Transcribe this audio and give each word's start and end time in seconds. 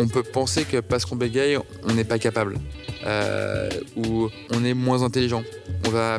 on 0.00 0.08
peut 0.08 0.22
penser 0.22 0.64
que 0.64 0.78
parce 0.78 1.04
qu'on 1.04 1.16
bégaye, 1.16 1.58
on 1.84 1.92
n'est 1.92 2.04
pas 2.04 2.18
capable, 2.18 2.56
euh, 3.06 3.68
ou 3.96 4.28
on 4.52 4.64
est 4.64 4.74
moins 4.74 5.02
intelligent. 5.02 5.42
On 5.86 5.90
va 5.90 6.18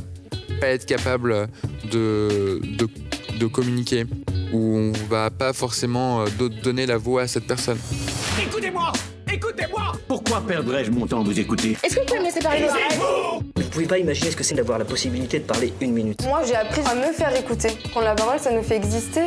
pas 0.60 0.68
être 0.68 0.86
capable 0.86 1.48
de, 1.92 2.62
de, 2.78 2.88
de 3.40 3.46
communiquer, 3.48 4.06
ou 4.54 4.78
on 4.78 4.92
va 5.10 5.30
pas 5.32 5.54
forcément 5.54 6.22
euh, 6.22 6.50
donner 6.64 6.86
la 6.86 6.98
voix 6.98 7.24
à 7.24 7.28
cette 7.28 7.48
personne. 7.48 7.80
Écoutez-moi 8.42 8.92
Écoutez-moi 9.34 9.94
Pourquoi 10.08 10.42
perdrais-je 10.42 10.92
mon 10.92 11.08
temps 11.08 11.22
à 11.22 11.24
vous 11.24 11.40
écouter? 11.40 11.78
Est-ce 11.84 11.96
que 11.96 12.00
vous 12.02 12.06
pouvez 12.06 12.20
me 12.20 12.26
laisser 12.26 12.42
parler 12.42 12.68
Vous 13.56 13.64
pouvez 13.70 13.86
pas 13.86 13.98
imaginer 13.98 14.30
ce 14.30 14.36
que 14.36 14.44
c'est 14.44 14.56
d'avoir 14.56 14.78
la 14.78 14.86
possibilité 14.86 15.40
de 15.40 15.46
parler 15.46 15.74
une 15.82 15.94
minute. 15.94 16.22
Moi, 16.26 16.44
j'ai 16.46 16.56
appris 16.56 16.82
à 16.82 16.96
me 16.96 17.14
faire 17.14 17.34
écouter. 17.36 17.70
Quand 17.94 18.02
la 18.02 18.14
parole, 18.14 18.40
ça 18.40 18.52
nous 18.52 18.62
fait 18.64 18.76
exister. 18.76 19.22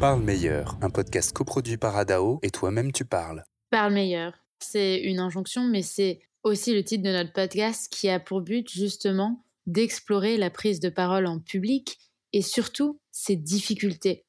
Parle 0.00 0.20
meilleur, 0.20 0.76
un 0.82 0.90
podcast 0.90 1.32
coproduit 1.32 1.76
par 1.76 1.96
Adao 1.96 2.40
et 2.42 2.50
toi-même 2.50 2.90
tu 2.90 3.04
parles. 3.04 3.44
Parle 3.74 3.94
meilleur, 3.94 4.34
c'est 4.60 5.00
une 5.00 5.18
injonction, 5.18 5.64
mais 5.64 5.82
c'est 5.82 6.20
aussi 6.44 6.72
le 6.72 6.84
titre 6.84 7.02
de 7.02 7.10
notre 7.10 7.32
podcast 7.32 7.92
qui 7.92 8.08
a 8.08 8.20
pour 8.20 8.40
but 8.40 8.70
justement 8.70 9.44
d'explorer 9.66 10.36
la 10.36 10.48
prise 10.48 10.78
de 10.78 10.90
parole 10.90 11.26
en 11.26 11.40
public 11.40 11.98
et 12.32 12.40
surtout 12.40 13.00
ses 13.10 13.34
difficultés. 13.34 14.26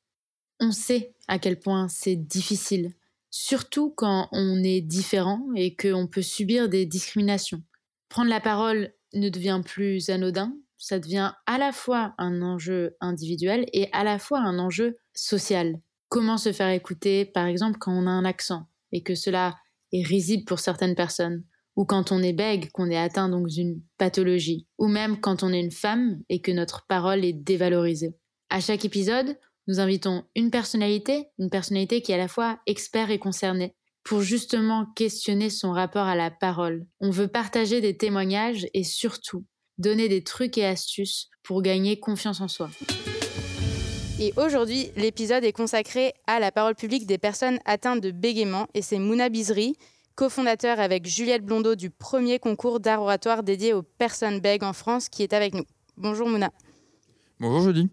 On 0.60 0.72
sait 0.72 1.14
à 1.28 1.38
quel 1.38 1.60
point 1.60 1.88
c'est 1.90 2.16
difficile, 2.16 2.96
surtout 3.30 3.92
quand 3.92 4.30
on 4.32 4.64
est 4.64 4.82
différent 4.82 5.46
et 5.56 5.76
qu'on 5.76 6.08
peut 6.08 6.24
subir 6.24 6.68
des 6.68 6.88
discriminations. 6.88 7.62
Prendre 8.10 8.32
la 8.32 8.42
parole 8.42 8.96
ne 9.14 9.30
devient 9.30 9.62
plus 9.64 10.10
anodin, 10.10 10.58
ça 10.80 10.98
devient 10.98 11.34
à 11.46 11.60
la 11.60 11.72
fois 11.72 12.16
un 12.18 12.42
enjeu 12.42 12.98
individuel 13.00 13.68
et 13.74 13.90
à 13.92 14.04
la 14.04 14.18
fois 14.18 14.40
un 14.40 14.58
enjeu 14.58 14.98
social. 15.14 15.80
Comment 16.10 16.40
se 16.40 16.52
faire 16.52 16.70
écouter, 16.70 17.26
par 17.26 17.46
exemple, 17.46 17.78
quand 17.78 17.94
on 17.94 18.08
a 18.08 18.12
un 18.12 18.26
accent? 18.26 18.66
Et 18.96 19.04
que 19.04 19.14
cela 19.14 19.56
est 19.92 20.08
risible 20.08 20.46
pour 20.46 20.60
certaines 20.60 20.96
personnes, 20.96 21.44
ou 21.76 21.84
quand 21.84 22.14
on 22.14 22.24
est 22.24 22.34
bègue, 22.34 22.72
qu'on 22.72 22.90
est 22.90 22.98
atteint 22.98 23.28
donc 23.28 23.48
d'une 23.48 23.82
pathologie, 23.98 24.68
ou 24.78 24.88
même 24.88 25.20
quand 25.20 25.44
on 25.44 25.52
est 25.52 25.60
une 25.60 25.72
femme 25.72 26.22
et 26.30 26.40
que 26.40 26.52
notre 26.52 26.88
parole 26.88 27.26
est 27.26 27.34
dévalorisée. 27.34 28.16
À 28.50 28.62
chaque 28.62 28.86
épisode, 28.86 29.38
nous 29.68 29.82
invitons 29.82 30.24
une 30.34 30.50
personnalité, 30.50 31.28
une 31.40 31.50
personnalité 31.50 32.02
qui 32.02 32.14
est 32.14 32.16
à 32.16 32.20
la 32.20 32.30
fois 32.30 32.60
expert 32.68 33.12
et 33.12 33.20
concernée, 33.20 33.76
pour 34.06 34.22
justement 34.22 34.86
questionner 34.96 35.50
son 35.50 35.74
rapport 35.74 36.06
à 36.06 36.16
la 36.16 36.32
parole. 36.32 36.86
On 37.02 37.10
veut 37.10 37.28
partager 37.28 37.82
des 37.82 37.98
témoignages 37.98 38.68
et 38.74 38.84
surtout 38.84 39.46
donner 39.78 40.08
des 40.08 40.24
trucs 40.24 40.58
et 40.58 40.66
astuces 40.66 41.30
pour 41.44 41.62
gagner 41.62 42.00
confiance 42.00 42.40
en 42.40 42.48
soi. 42.48 42.70
Et 44.18 44.32
aujourd'hui, 44.38 44.92
l'épisode 44.96 45.44
est 45.44 45.52
consacré 45.52 46.14
à 46.26 46.40
la 46.40 46.50
parole 46.50 46.74
publique 46.74 47.06
des 47.06 47.18
personnes 47.18 47.60
atteintes 47.66 48.00
de 48.00 48.12
bégaiement 48.12 48.68
et 48.74 48.82
c'est 48.82 48.98
Mouna 48.98 49.28
Bizri, 49.28 49.76
cofondateur 50.16 50.80
avec 50.80 51.06
Juliette 51.06 51.44
Blondeau 51.44 51.76
du 51.76 51.90
premier 51.90 52.40
concours 52.40 52.80
d'art 52.80 53.02
oratoire 53.02 53.44
dédié 53.44 53.74
aux 53.74 53.82
personnes 53.82 54.40
bègues 54.40 54.64
en 54.64 54.72
France 54.72 55.10
qui 55.10 55.22
est 55.22 55.34
avec 55.34 55.54
nous. 55.54 55.66
Bonjour 55.98 56.30
Mouna. 56.30 56.52
Bonjour 57.42 57.62
Julie. 57.62 57.90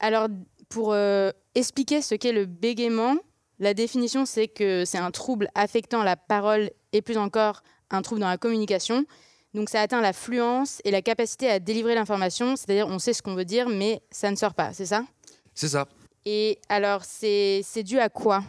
Alors, 0.00 0.28
pour 0.70 0.94
euh, 0.94 1.30
expliquer 1.54 2.00
ce 2.00 2.14
qu'est 2.14 2.32
le 2.32 2.46
bégaiement, 2.46 3.16
la 3.58 3.74
définition 3.74 4.24
c'est 4.24 4.48
que 4.48 4.86
c'est 4.86 4.98
un 4.98 5.10
trouble 5.10 5.48
affectant 5.54 6.02
la 6.02 6.16
parole 6.16 6.70
et 6.94 7.02
plus 7.02 7.18
encore 7.18 7.62
un 7.90 8.00
trouble 8.00 8.22
dans 8.22 8.28
la 8.28 8.38
communication. 8.38 9.04
Donc 9.52 9.68
ça 9.68 9.82
atteint 9.82 10.00
la 10.00 10.14
fluence 10.14 10.80
et 10.84 10.90
la 10.90 11.02
capacité 11.02 11.50
à 11.50 11.58
délivrer 11.58 11.94
l'information, 11.94 12.56
c'est-à-dire 12.56 12.88
on 12.88 12.98
sait 12.98 13.12
ce 13.12 13.20
qu'on 13.20 13.34
veut 13.34 13.44
dire 13.44 13.68
mais 13.68 14.00
ça 14.10 14.30
ne 14.30 14.36
sort 14.36 14.54
pas, 14.54 14.72
c'est 14.72 14.86
ça? 14.86 15.04
C'est 15.56 15.70
ça. 15.70 15.88
Et 16.26 16.58
alors 16.68 17.02
c'est 17.04 17.82
dû 17.82 17.98
à 17.98 18.08
quoi? 18.08 18.44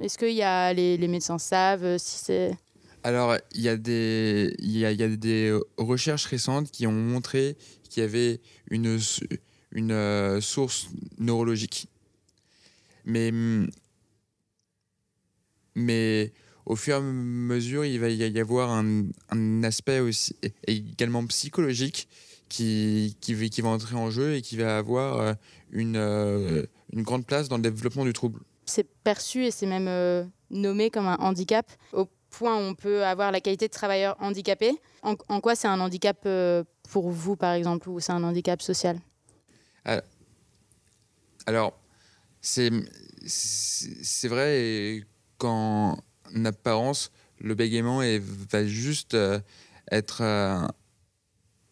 Est-ce 0.00 0.18
que 0.18 0.26
y 0.26 0.42
a, 0.42 0.72
les, 0.72 0.96
les 0.96 1.08
médecins 1.08 1.38
savent 1.38 1.84
euh, 1.84 1.98
si 1.98 2.18
c'est... 2.18 2.56
Alors, 3.02 3.36
il 3.54 3.60
y, 3.60 3.68
a 3.68 3.76
des, 3.76 4.56
y 4.58 4.84
a, 4.84 4.90
y 4.90 5.02
a 5.02 5.08
des 5.08 5.56
recherches 5.76 6.24
récentes 6.26 6.72
qui 6.72 6.88
ont 6.88 6.92
montré 6.92 7.56
qu'il 7.88 8.02
y 8.02 8.04
avait 8.04 8.40
une, 8.68 8.98
une 9.70 9.92
euh, 9.92 10.40
source 10.40 10.88
neurologique. 11.18 11.88
Mais, 13.04 13.30
mais 15.76 16.32
au 16.64 16.74
fur 16.74 16.94
et 16.94 16.96
à 16.96 17.00
mesure, 17.00 17.84
il 17.84 18.00
va 18.00 18.08
y 18.08 18.40
avoir 18.40 18.70
un, 18.72 19.04
un 19.30 19.62
aspect 19.62 20.00
aussi 20.00 20.34
également 20.66 21.24
psychologique 21.26 22.08
qui, 22.48 23.16
qui, 23.20 23.50
qui, 23.50 23.60
va 23.60 23.68
entrer 23.70 23.96
en 23.96 24.10
jeu 24.10 24.34
et 24.34 24.42
qui 24.42 24.56
va 24.56 24.78
avoir 24.78 25.20
euh, 25.20 25.32
une, 25.70 25.96
euh, 25.96 26.64
une 26.92 27.02
grande 27.02 27.26
place 27.26 27.48
dans 27.48 27.56
le 27.56 27.62
développement 27.62 28.04
du 28.04 28.12
trouble. 28.12 28.40
C'est 28.66 28.88
perçu 29.02 29.44
et 29.44 29.50
c'est 29.50 29.66
même 29.66 29.88
euh, 29.88 30.24
nommé 30.50 30.90
comme 30.90 31.06
un 31.06 31.16
handicap, 31.16 31.70
au 31.92 32.08
point 32.30 32.56
où 32.56 32.60
on 32.60 32.74
peut 32.74 33.04
avoir 33.04 33.32
la 33.32 33.40
qualité 33.40 33.68
de 33.68 33.72
travailleur 33.72 34.16
handicapé. 34.20 34.72
En, 35.02 35.14
en 35.28 35.40
quoi 35.40 35.54
c'est 35.54 35.68
un 35.68 35.80
handicap 35.80 36.26
pour 36.90 37.10
vous, 37.10 37.36
par 37.36 37.52
exemple, 37.52 37.88
ou 37.88 38.00
c'est 38.00 38.12
un 38.12 38.22
handicap 38.22 38.60
social? 38.60 38.98
Alors, 41.46 41.78
c'est 42.40 42.70
vrai 44.24 45.02
qu'en 45.38 45.96
apparence, 46.44 47.12
le 47.38 47.54
bégaiement 47.54 48.02
est, 48.02 48.18
va 48.18 48.66
juste 48.66 49.16
être 49.92 50.22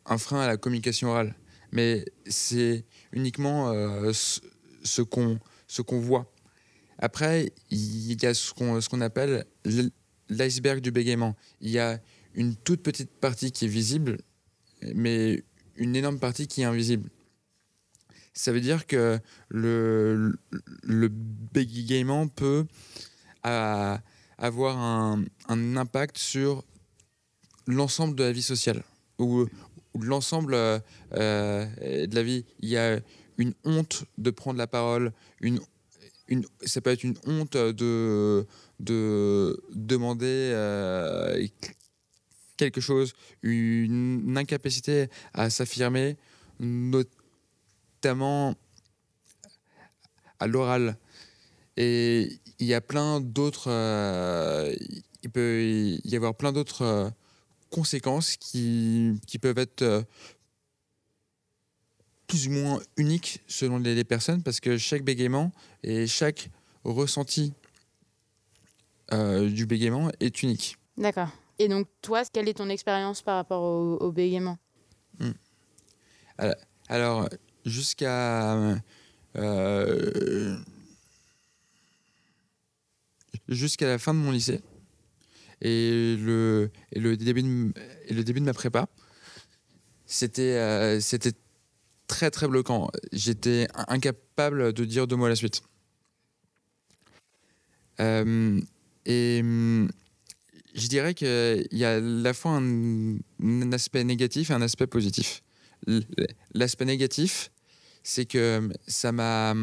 un 0.07 0.19
frein 0.19 0.41
à 0.41 0.47
la 0.47 0.57
communication 0.57 1.09
orale. 1.09 1.35
Mais 1.73 2.05
c'est 2.27 2.85
uniquement 3.13 3.71
euh, 3.71 4.13
ce 4.13 5.03
qu'on 5.03 5.39
qu'on 5.87 6.01
voit. 6.01 6.31
Après, 6.99 7.53
il 7.71 8.23
y 8.23 8.27
a 8.27 8.35
ce 8.35 8.53
qu'on 8.53 8.79
qu'on 8.81 9.01
appelle 9.01 9.45
l'iceberg 10.29 10.81
du 10.81 10.93
bégaiement. 10.93 11.37
Il 11.61 11.71
y 11.71 11.79
a 11.79 12.01
une 12.35 12.55
toute 12.55 12.83
petite 12.83 13.11
partie 13.11 13.51
qui 13.51 13.65
est 13.65 13.69
visible, 13.69 14.19
mais 14.95 15.43
une 15.77 15.97
énorme 15.97 16.19
partie 16.19 16.47
qui 16.47 16.63
est 16.63 16.65
invisible. 16.65 17.11
Ça 18.33 18.53
veut 18.53 18.61
dire 18.61 18.87
que 18.87 19.19
le, 19.49 20.37
le 20.83 21.09
bégaiement 21.09 22.29
peut 22.29 22.67
avoir 24.39 24.79
un, 24.79 25.25
impact 25.49 26.19
sur 26.19 26.65
l'ensemble 27.67 28.15
de 28.17 28.25
la 28.25 28.33
vie 28.33 28.43
sociale 28.43 28.83
ou 29.19 29.47
de 29.95 30.07
l'ensemble 30.07 30.55
euh, 30.55 30.81
de 31.13 32.15
la 32.15 32.23
vie. 32.23 32.45
Il 32.61 32.69
y 32.69 32.77
a 32.77 33.01
une 33.39 33.55
honte 33.65 34.05
de 34.19 34.31
prendre 34.31 34.59
la 34.59 34.67
parole, 34.67 35.13
une, 35.41 35.61
une, 36.29 36.45
ça 36.65 36.81
peut 36.81 36.91
être 36.91 37.05
une 37.05 37.17
honte 37.27 37.57
de, 37.57 38.47
de 38.81 39.63
demander 39.73 40.51
euh, 40.53 41.47
quelque 42.57 42.81
chose, 42.81 43.15
une 43.43 44.37
incapacité 44.37 45.09
à 45.33 45.51
s'affirmer, 45.51 46.17
notamment 46.61 48.55
à 50.39 50.47
l'oral. 50.47 50.97
Et 51.77 52.39
il 52.59 52.67
y 52.67 52.75
a 52.75 52.81
plein 52.81 53.21
d'autres. 53.21 53.69
Euh, 53.69 54.75
il 55.23 55.31
peut 55.31 55.61
y 56.05 56.17
avoir 56.17 56.35
plein 56.35 56.53
d'autres 56.53 56.83
euh, 56.83 57.11
conséquences 57.75 58.37
qui, 58.37 59.21
qui, 59.27 59.39
peuvent 59.39 59.59
être 59.59 59.83
euh, 59.83 60.03
plus 62.27 62.47
ou 62.47 62.53
moins 62.53 62.81
uniques 62.97 63.41
selon 63.49 63.79
les, 63.79 63.95
les, 63.95 64.05
personnes 64.05 64.43
parce 64.43 64.61
que 64.61 64.79
chaque 64.79 65.03
bégaiement 65.03 65.51
et 65.83 66.07
chaque 66.07 66.51
ressenti 66.85 67.53
du 69.13 69.67
bégaiement 69.67 70.11
est 70.19 70.43
unique. 70.43 70.77
D'accord. 70.97 71.29
Et 71.59 71.69
donc, 71.69 71.87
toi, 72.03 72.25
quelle 72.33 72.49
est 72.49 72.55
ton 72.55 72.69
expérience 72.69 73.23
par 73.23 73.37
rapport 73.37 73.63
au, 73.63 73.97
au 73.99 74.11
bégaiement? 74.11 74.59
Hmm. 75.21 75.31
Alors, 76.39 76.57
alors 76.89 77.29
jusqu'à. 77.65 78.77
Euh, 79.37 80.57
jusqu'à 83.49 83.89
la 83.89 83.99
fin 83.99 84.15
de 84.15 84.19
mon 84.21 84.31
lycée 84.31 84.63
et 85.61 86.17
le, 86.19 86.71
et 86.93 87.01
le, 87.01 87.17
début, 87.17 87.43
de, 87.43 87.73
et 88.07 88.15
le 88.15 88.25
début 88.25 88.41
de 88.41 88.45
ma 88.45 88.55
prépa. 88.55 88.89
C'était 90.07 90.57
euh, 90.57 91.01
très 92.07 92.31
très 92.31 92.49
bloquant. 92.49 92.91
J'étais 93.13 93.69
incapable 93.89 94.73
de 94.73 94.85
dire 94.85 95.07
deux 95.07 95.17
mots 95.17 95.27
à 95.27 95.31
la 95.31 95.37
suite. 95.37 95.63
Euh, 98.01 98.61
et 99.07 99.43
je 100.75 100.89
dirais 100.89 101.15
qu'il 101.15 101.67
y 101.73 101.85
a 101.85 101.97
à 101.97 102.01
la 102.01 102.35
fois 102.35 102.53
un, 102.53 103.17
un, 103.43 103.73
aspect 103.73 104.05
négatif 104.05 104.51
et 104.51 104.55
un 104.55 104.63
aspect 104.63 104.87
positif. 104.87 105.43
L'aspect 106.55 106.87
négatif, 106.87 107.51
c'est 108.03 108.25
que 108.25 108.69
ça 108.87 109.13
m'a 109.13 109.55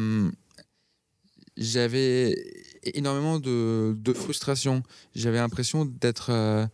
j'avais 1.56 2.34
énormément 2.84 3.38
de, 3.38 4.12
frustration. 4.14 4.82
J'avais 5.14 5.38
l'impression 5.38 5.84
d'être 5.84 6.30
euh, 6.30 6.66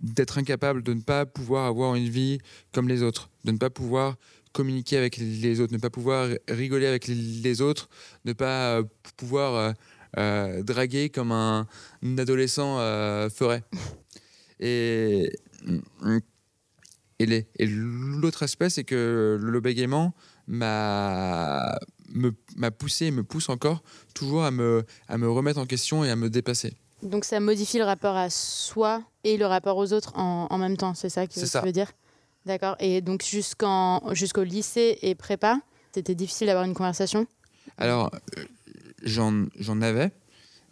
d'être 0.00 0.38
incapable 0.38 0.82
de 0.82 0.92
ne 0.92 1.00
pas 1.00 1.24
pouvoir 1.24 1.66
avoir 1.66 1.94
une 1.94 2.08
vie 2.08 2.38
comme 2.72 2.88
les 2.88 3.02
autres, 3.02 3.30
de 3.44 3.52
ne 3.52 3.58
pas 3.58 3.70
pouvoir 3.70 4.16
communiquer 4.52 4.96
avec 4.98 5.16
les 5.16 5.60
autres, 5.60 5.72
ne 5.72 5.78
pas 5.78 5.90
pouvoir 5.90 6.28
rigoler 6.48 6.86
avec 6.86 7.08
les 7.08 7.60
autres, 7.60 7.88
ne 8.24 8.32
pas 8.32 8.78
euh, 8.78 8.82
pouvoir 9.16 9.74
euh, 10.18 10.62
draguer 10.62 11.08
comme 11.08 11.32
un, 11.32 11.66
adolescent 12.18 12.78
ferait. 13.30 13.64
Et, 14.60 15.32
l'autre 17.58 18.42
aspect, 18.42 18.70
c'est 18.70 18.84
que 18.84 19.38
le 19.40 19.60
bégaiement 19.60 20.14
m'a 20.46 21.78
m'a 22.56 22.70
poussé 22.70 23.06
et 23.06 23.10
me 23.10 23.22
pousse 23.22 23.48
encore 23.48 23.82
toujours 24.14 24.44
à 24.44 24.50
me, 24.50 24.84
à 25.08 25.18
me 25.18 25.28
remettre 25.30 25.58
en 25.60 25.66
question 25.66 26.04
et 26.04 26.10
à 26.10 26.16
me 26.16 26.28
dépasser. 26.30 26.74
Donc 27.02 27.24
ça 27.24 27.38
modifie 27.40 27.78
le 27.78 27.84
rapport 27.84 28.16
à 28.16 28.30
soi 28.30 29.02
et 29.24 29.36
le 29.36 29.46
rapport 29.46 29.76
aux 29.76 29.92
autres 29.92 30.12
en, 30.16 30.46
en 30.50 30.58
même 30.58 30.76
temps, 30.76 30.94
c'est 30.94 31.08
ça 31.10 31.26
que 31.26 31.34
C'est 31.34 31.40
tu 31.42 31.46
ça. 31.46 31.60
veux 31.60 31.72
dire? 31.72 31.92
D'accord. 32.46 32.76
Et 32.78 33.00
donc 33.00 33.22
jusqu'en 33.24 34.02
jusqu'au 34.14 34.42
lycée 34.44 34.98
et 35.02 35.14
prépa, 35.14 35.60
c'était 35.94 36.14
difficile 36.14 36.46
d'avoir 36.48 36.64
une 36.64 36.74
conversation? 36.74 37.26
Alors, 37.78 38.10
euh, 38.38 38.44
j'en 39.02 39.46
j'en 39.58 39.80
avais, 39.80 40.12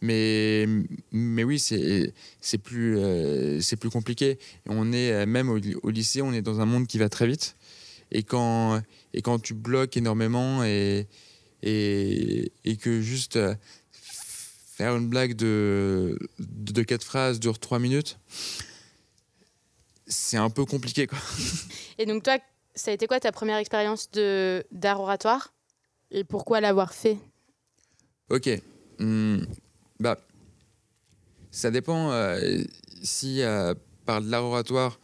mais, 0.01 0.67
mais 1.13 1.45
oui, 1.45 1.59
c'est 1.59 2.13
c'est 2.41 2.59
plus, 2.59 2.99
euh, 2.99 3.61
c'est 3.61 3.77
plus 3.77 3.89
compliqué. 3.91 4.39
On 4.69 4.93
est, 4.93 5.13
euh, 5.13 5.27
même 5.27 5.49
au, 5.49 5.59
au 5.83 5.91
lycée, 5.91 6.21
on 6.23 6.33
est 6.33 6.43
dans 6.43 6.61
un 6.61 6.67
monde 6.67 6.87
qui 6.87 6.99
va 6.99 7.09
très 7.09 7.27
vite. 7.27 7.57
Et 8.11 8.23
quand, 8.23 8.83
et 9.15 9.23
quand 9.23 9.39
tu 9.39 9.55
bloques 9.55 9.97
énormément 9.97 10.65
et, 10.65 11.07
et, 11.63 12.53
et 12.65 12.77
que 12.77 13.01
juste 13.01 13.37
euh, 13.37 13.55
faire 13.93 14.97
une 14.97 15.09
blague 15.09 15.35
de, 15.35 16.19
de, 16.39 16.73
de 16.73 16.83
quatre 16.83 17.05
phrases 17.05 17.39
dure 17.41 17.59
trois 17.59 17.79
minutes, 17.79 18.19
c'est 20.07 20.37
un 20.37 20.51
peu 20.51 20.65
compliqué. 20.65 21.07
Quoi. 21.07 21.19
Et 21.99 22.07
donc 22.07 22.23
toi, 22.23 22.39
ça 22.75 22.91
a 22.91 22.95
été 22.95 23.07
quoi 23.07 23.21
ta 23.21 23.33
première 23.33 23.59
expérience 23.59 24.11
de 24.11 24.65
d'art 24.71 25.01
oratoire 25.01 25.53
Et 26.11 26.25
pourquoi 26.25 26.61
l'avoir 26.61 26.93
fait? 26.93 27.19
Ok. 28.31 28.49
Hmm, 28.99 29.39
bah, 30.01 30.19
ça 31.51 31.71
dépend 31.71 32.11
euh, 32.11 32.63
si 33.03 33.43
euh, 33.43 33.75
par 34.07 34.21
de 34.23 34.31
l'art 34.31 34.45
oratoire, 34.45 34.99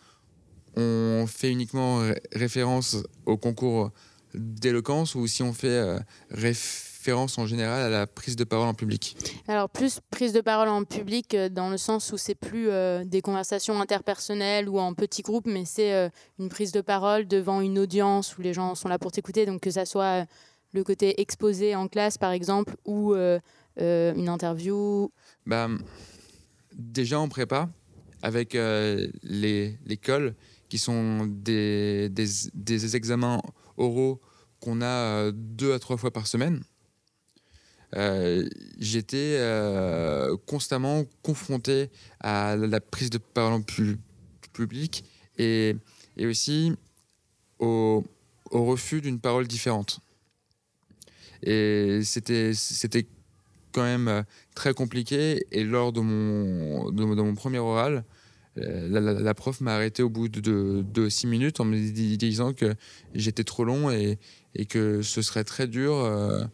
on 0.81 1.27
fait 1.27 1.51
uniquement 1.51 1.99
ré- 1.99 2.23
référence 2.33 2.97
au 3.27 3.37
concours 3.37 3.91
d'éloquence 4.35 5.15
ou 5.15 5.27
si 5.27 5.43
on 5.43 5.53
fait 5.53 5.69
euh, 5.69 5.99
référence 6.31 7.39
en 7.39 7.47
général 7.47 7.81
à 7.83 7.89
la 7.89 8.07
prise 8.07 8.37
de 8.37 8.45
parole 8.45 8.69
en 8.69 8.75
public? 8.75 9.17
Alors 9.49 9.69
plus 9.71 10.01
prise 10.11 10.33
de 10.33 10.41
parole 10.41 10.69
en 10.69 10.85
public 10.85 11.35
euh, 11.35 11.49
dans 11.49 11.71
le 11.71 11.79
sens 11.79 12.13
où 12.13 12.19
c'est 12.19 12.35
plus 12.35 12.69
euh, 12.69 13.05
des 13.05 13.23
conversations 13.23 13.81
interpersonnelles 13.81 14.69
ou 14.69 14.79
en 14.79 14.95
petits 14.95 15.23
groupes, 15.23 15.47
mais 15.47 15.65
c'est 15.65 16.11
une 16.39 16.49
prise 16.49 16.71
de 16.73 16.81
parole 16.83 17.27
devant 17.27 17.61
une 17.61 17.79
audience 17.79 18.37
où 18.37 18.43
les 18.43 18.53
gens 18.53 18.75
sont 18.75 18.89
là 18.89 18.99
pour 18.99 19.11
t'écouter. 19.11 19.47
Donc 19.47 19.61
que 19.63 19.71
ça 19.71 19.87
soit 19.87 20.27
le 20.73 20.85
côté 20.85 21.21
exposé 21.21 21.75
en 21.75 21.89
classe 21.89 22.19
par 22.19 22.33
exemple 22.33 22.77
ou 22.85 23.15
une 23.15 24.29
interview. 24.29 25.11
Bah, 25.47 25.69
déjà 26.75 27.19
en 27.19 27.29
prépa, 27.29 27.69
avec 28.23 28.53
les- 29.23 29.79
l'école, 29.87 30.35
qui 30.69 30.79
sont 30.79 31.27
des, 31.27 32.09
des, 32.11 32.97
examens 32.97 33.41
oraux 33.77 34.21
qu'on 34.61 34.81
a 34.81 34.87
euh, 34.87 35.33
deux 35.35 35.73
à 35.73 35.79
trois 35.79 35.97
fois 35.97 36.11
par 36.11 36.27
semaine, 36.27 36.63
euh, 37.97 38.47
j'étais 38.79 39.37
euh, 39.39 40.37
constamment 40.47 41.05
confronté 41.23 41.91
à 42.21 42.57
la 42.57 42.81
prise 42.81 43.09
de 43.09 43.19
parole 43.19 43.55
en 43.55 43.63
pu- 43.63 43.99
public 44.53 45.05
et, 45.39 45.75
et 46.17 46.27
aussi 46.27 46.75
au, 47.59 48.05
au 48.51 48.65
refus 48.65 49.01
d'une 49.01 49.21
parole 49.21 49.47
différente. 49.47 50.01
Et 51.43 52.01
c'était 52.03 52.53
quand 53.73 53.83
même 53.85 54.25
très 54.55 54.75
compliqué. 54.75 55.47
Et 55.53 55.65
lors 55.65 55.93
de 55.93 56.01
mon, 56.01 56.91
de, 56.91 57.05
mon- 57.05 57.35
premier 57.35 57.59
oral, 57.59 58.05
la, 58.61 59.01
la- 59.01 59.35
prof 59.35 59.61
m'a 59.61 59.75
arrêté 59.75 60.03
au 60.03 60.09
bout 60.09 60.29
de, 60.29 60.41
de, 60.41 60.85
de 60.93 61.09
six 61.09 61.27
minutes 61.27 61.61
en 61.61 61.65
me 61.65 61.77
di- 61.77 62.17
disant 62.19 62.53
que 62.53 62.75
j'étais 63.15 63.45
trop 63.45 63.65
long 63.65 63.91
et, 63.91 64.19
que 64.67 65.03
ce 65.03 65.23
serait 65.23 65.45
très 65.45 65.67
dur 65.67 65.95
euh, 65.95 66.45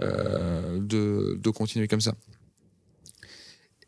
euh, 0.00 0.78
de, 0.80 1.38
continuer 1.50 1.88
comme 1.88 2.00
ça. 2.00 2.14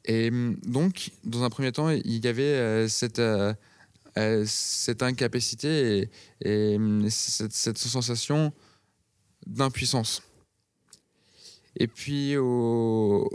Et 0.05 0.29
hum, 0.31 0.59
donc, 0.67 1.11
dans 1.25 1.45
un 1.45 1.51
premier 1.51 1.73
temps, 1.73 1.91
il 1.91 2.25
y 2.25 2.29
avait 2.29 2.43
euh, 2.43 2.89
cette, 2.89 3.19
euh, 3.19 3.55
euh, 4.19 4.45
incapacité 5.03 5.99
et, 5.99 6.73
et, 6.73 6.77
hum, 6.77 7.09
cette, 7.09 7.53
cette 7.53 7.79
sensation 7.79 8.53
d'impuissance. 9.47 10.23
Et 11.77 11.87
puis, 11.87 12.37
au... 12.37 13.29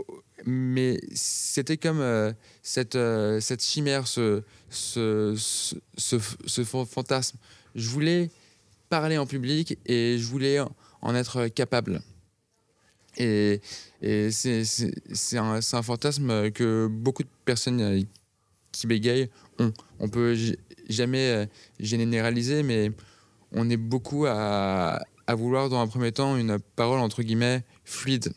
mais 0.44 1.00
c'était 1.12 1.76
comme 1.76 2.00
euh, 2.00 2.32
cette, 2.62 2.96
euh, 2.96 3.40
cette 3.40 3.62
chimère, 3.62 4.06
ce, 4.06 4.42
ce, 4.70 5.34
ce, 5.36 5.76
ce, 5.96 6.16
ce 6.46 6.64
fan- 6.64 6.86
fantasme. 6.86 7.38
Je 7.74 7.88
voulais 7.88 8.30
parler 8.88 9.18
en 9.18 9.26
public 9.26 9.78
et 9.86 10.16
je 10.18 10.24
voulais 10.26 10.58
en 11.02 11.14
être 11.14 11.48
capable. 11.48 12.00
Et, 13.16 13.60
c'est 14.30 15.38
un, 15.38 15.60
fantasme 15.82 16.50
que 16.52 16.86
beaucoup 16.86 17.22
de 17.24 17.28
personnes 17.44 17.80
euh, 17.80 18.00
qui 18.70 18.86
bégayent 18.86 19.28
ont. 19.58 19.72
On 19.98 20.08
peut 20.08 20.34
j- 20.34 20.56
jamais 20.88 21.48
généraliser, 21.80 22.62
mais 22.62 22.92
on 23.52 23.68
est 23.70 23.76
beaucoup 23.76 24.26
à, 24.26 25.00
à 25.26 25.34
vouloir 25.34 25.68
dans 25.68 25.80
un 25.80 25.88
premier 25.88 26.12
temps 26.12 26.36
une 26.36 26.58
parole 26.76 27.00
entre 27.00 27.22
guillemets 27.22 27.64
fluide. 27.84 28.32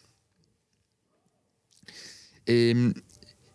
Et, 2.47 2.73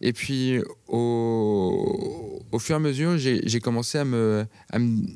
et 0.00 0.12
puis 0.12 0.60
au, 0.88 2.42
au 2.52 2.58
fur 2.58 2.74
et 2.74 2.76
à 2.76 2.80
mesure, 2.80 3.18
j'ai 3.18 3.40
j'ai 3.46 3.60
commencé 3.60 3.98
à 3.98 4.04
me, 4.04 4.46
à 4.70 4.78
me, 4.78 5.06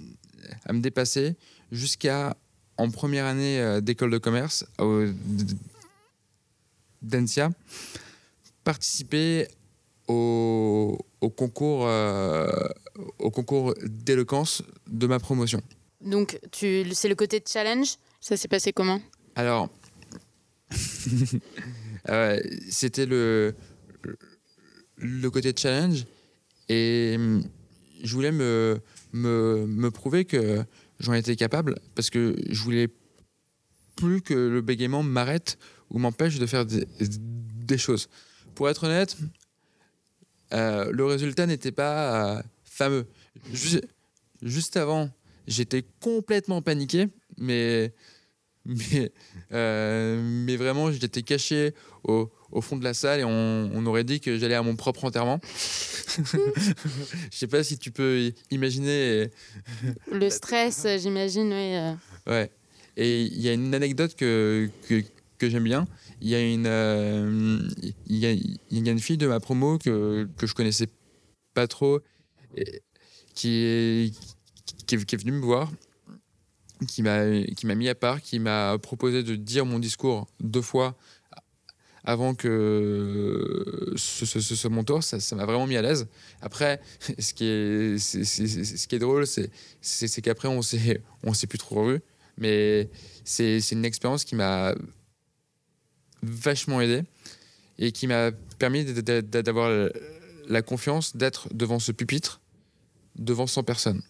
à 0.64 0.72
me 0.72 0.80
dépasser 0.80 1.36
jusqu'à 1.72 2.36
en 2.76 2.90
première 2.90 3.26
année 3.26 3.60
euh, 3.60 3.80
d'école 3.80 4.10
de 4.10 4.18
commerce 4.18 4.64
au 4.78 5.04
d'ENSIA, 7.02 7.50
participer 8.64 9.48
au, 10.08 10.98
au 11.20 11.30
concours, 11.30 11.86
euh, 11.86 12.46
au 13.18 13.30
concours 13.30 13.74
d'éloquence 13.82 14.62
de 14.86 15.06
ma 15.06 15.18
promotion. 15.18 15.60
Donc 16.00 16.38
tu, 16.52 16.84
c'est 16.92 17.08
le 17.08 17.14
côté 17.14 17.42
challenge? 17.46 17.96
Ça 18.20 18.36
s'est 18.36 18.48
passé 18.48 18.72
comment? 18.72 19.00
Alors, 19.34 19.68
euh, 22.08 22.40
c'était 22.68 23.06
le, 23.06 23.54
le 24.96 25.30
côté 25.30 25.52
challenge 25.56 26.06
et 26.68 27.14
hum, 27.16 27.42
je 28.02 28.14
voulais 28.14 28.32
me, 28.32 28.80
me, 29.12 29.66
me 29.66 29.90
prouver 29.90 30.24
que 30.24 30.64
j'en 31.00 31.12
étais 31.12 31.36
capable 31.36 31.78
parce 31.94 32.10
que 32.10 32.36
je 32.48 32.62
voulais 32.62 32.88
plus 33.96 34.22
que 34.22 34.34
le 34.34 34.60
bégaiement 34.62 35.02
m'arrête 35.02 35.58
ou 35.90 35.98
m'empêche 35.98 36.38
de 36.38 36.46
faire 36.46 36.64
des, 36.64 37.78
choses. 37.78 38.08
Pour 38.54 38.68
être 38.68 38.84
honnête, 38.84 39.16
euh, 40.52 40.90
le 40.90 41.04
résultat 41.04 41.46
n'était 41.46 41.72
pas 41.72 42.38
euh, 42.38 42.42
fameux. 42.64 43.06
Ju- 43.52 43.80
juste 44.42 44.76
avant, 44.76 45.10
j'étais 45.46 45.84
complètement 46.00 46.62
paniqué, 46.62 47.08
mais, 47.36 47.92
mais, 48.66 49.12
euh, 49.52 50.20
mais 50.22 50.56
vraiment, 50.56 50.90
j'étais 50.92 51.22
caché 51.22 51.74
au, 52.04 52.30
au 52.52 52.60
fond 52.60 52.76
de 52.76 52.84
la 52.84 52.94
salle 52.94 53.20
et 53.20 53.24
on, 53.24 53.70
on 53.72 53.86
aurait 53.86 54.04
dit 54.04 54.20
que 54.20 54.38
j'allais 54.38 54.54
à 54.54 54.62
mon 54.62 54.76
propre 54.76 55.04
enterrement. 55.04 55.40
Je 56.16 57.36
sais 57.36 57.46
pas 57.46 57.62
si 57.62 57.78
tu 57.78 57.90
peux 57.90 58.32
imaginer. 58.50 59.30
Le 60.10 60.30
stress, 60.30 60.84
euh, 60.84 60.98
j'imagine, 60.98 61.48
oui. 61.48 61.74
euh. 61.74 61.94
Ouais. 62.26 62.50
Et 62.96 63.22
il 63.22 63.40
y 63.40 63.48
a 63.48 63.52
une 63.52 63.74
anecdote 63.74 64.14
que, 64.14 64.68
que, 64.88 65.02
que 65.38 65.48
j'aime 65.48 65.64
bien. 65.64 65.86
Il 66.20 66.28
y, 66.28 66.34
a 66.34 66.40
une, 66.40 66.66
euh, 66.66 67.58
y 68.08 68.26
a, 68.26 68.32
il 68.32 68.58
y 68.70 68.88
a 68.88 68.92
une 68.92 68.98
fille 69.00 69.16
de 69.16 69.26
ma 69.26 69.40
promo 69.40 69.78
que, 69.78 70.28
que 70.36 70.46
je 70.46 70.54
connaissais 70.54 70.88
pas 71.54 71.66
trop, 71.66 72.00
et 72.56 72.82
qui, 73.34 73.62
est, 73.64 74.14
qui, 74.86 74.96
est, 74.96 75.04
qui 75.06 75.14
est 75.14 75.18
venue 75.18 75.32
me 75.32 75.40
voir, 75.40 75.72
qui 76.86 77.02
m'a 77.02 77.74
mis 77.74 77.88
à 77.88 77.94
part, 77.94 78.20
qui 78.20 78.38
m'a 78.38 78.78
proposé 78.78 79.22
de 79.22 79.36
dire 79.36 79.66
mon 79.66 79.78
discours 79.78 80.26
deux 80.40 80.62
fois 80.62 80.96
avant 82.04 82.34
que 82.34 83.92
ce, 83.96 84.26
soit 84.26 84.70
mon 84.70 84.84
tour. 84.84 85.02
Ça 85.02 85.36
m'a 85.36 85.44
vraiment 85.44 85.66
mis 85.66 85.76
à 85.76 85.82
l'aise. 85.82 86.06
Après, 86.40 86.80
ce 87.18 87.34
qui 87.34 87.44
est, 87.44 87.98
ce 87.98 88.86
qui 88.86 88.94
est 88.94 88.98
drôle, 88.98 89.26
c'est 89.26 90.20
qu'après, 90.22 90.48
on 90.48 90.62
s'est 90.62 91.46
plus 91.48 91.58
trop 91.58 91.84
revus. 91.84 92.00
Mais 92.38 92.88
c'est 93.24 93.58
une 93.72 93.84
expérience 93.84 94.24
qui 94.24 94.34
m'a 94.34 94.74
vachement 96.22 96.80
aidé 96.80 97.02
et 97.78 97.92
qui 97.92 98.06
m'a 98.06 98.30
permis 98.58 98.84
d'avoir 98.84 99.88
la 100.48 100.62
confiance 100.62 101.16
d'être 101.16 101.48
devant 101.52 101.78
ce 101.78 101.92
pupitre, 101.92 102.40
devant 103.16 103.46
100 103.46 103.62
personnes. 103.64 104.02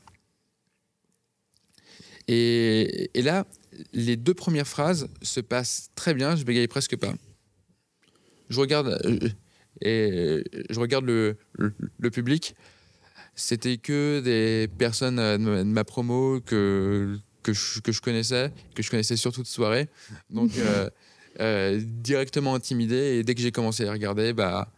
Et, 2.35 3.11
et 3.15 3.23
là, 3.23 3.45
les 3.93 4.17
deux 4.17 4.35
premières 4.35 4.69
phrases 4.69 5.09
se 5.23 5.41
passent 5.41 5.91
très 5.97 6.15
bien, 6.15 6.37
je 6.37 6.45
bégaye 6.45 6.69
presque 6.69 6.97
pas. 6.97 7.13
je 8.51 8.61
regarde 8.61 9.01
euh, 9.05 9.29
et 9.81 10.45
je 10.69 10.79
regarde 10.79 11.05
le, 11.07 11.37
le, 11.55 11.73
le 11.99 12.11
public. 12.11 12.55
C'était 13.35 13.79
que 13.79 14.21
des 14.21 14.69
personnes 14.79 15.19
euh, 15.19 15.39
de 15.39 15.65
ma- 15.65 15.85
promo 15.85 16.41
que, 16.41 17.19
que, 17.43 17.53
je, 17.53 17.81
que 17.81 17.91
je 17.91 18.01
connaissais, 18.01 18.53
que 18.75 18.83
je 18.83 18.91
connaissais 18.91 19.17
surtout 19.17 19.43
de 19.43 19.49
soirée. 19.49 19.89
Donc, 20.29 20.51
euh, 20.59 20.89
euh, 21.41 21.81
directement 21.83 22.55
intimidé. 22.55 23.19
Et 23.19 23.23
dès 23.25 23.35
que 23.35 23.41
j'ai 23.41 23.53
commencé 23.53 23.83
à 23.83 23.87
les 23.87 23.93
regarder, 23.93 24.33
bah, 24.35 24.71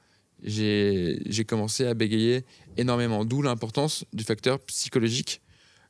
j'ai 0.44 1.21
j'ai 1.26 1.44
commencé 1.44 1.87
à 1.87 1.94
bégayer 1.94 2.44
énormément. 2.76 3.25
D'où 3.25 3.42
l'importance 3.42 4.04
du 4.12 4.23
facteur 4.25 4.59
psychologique 4.61 5.40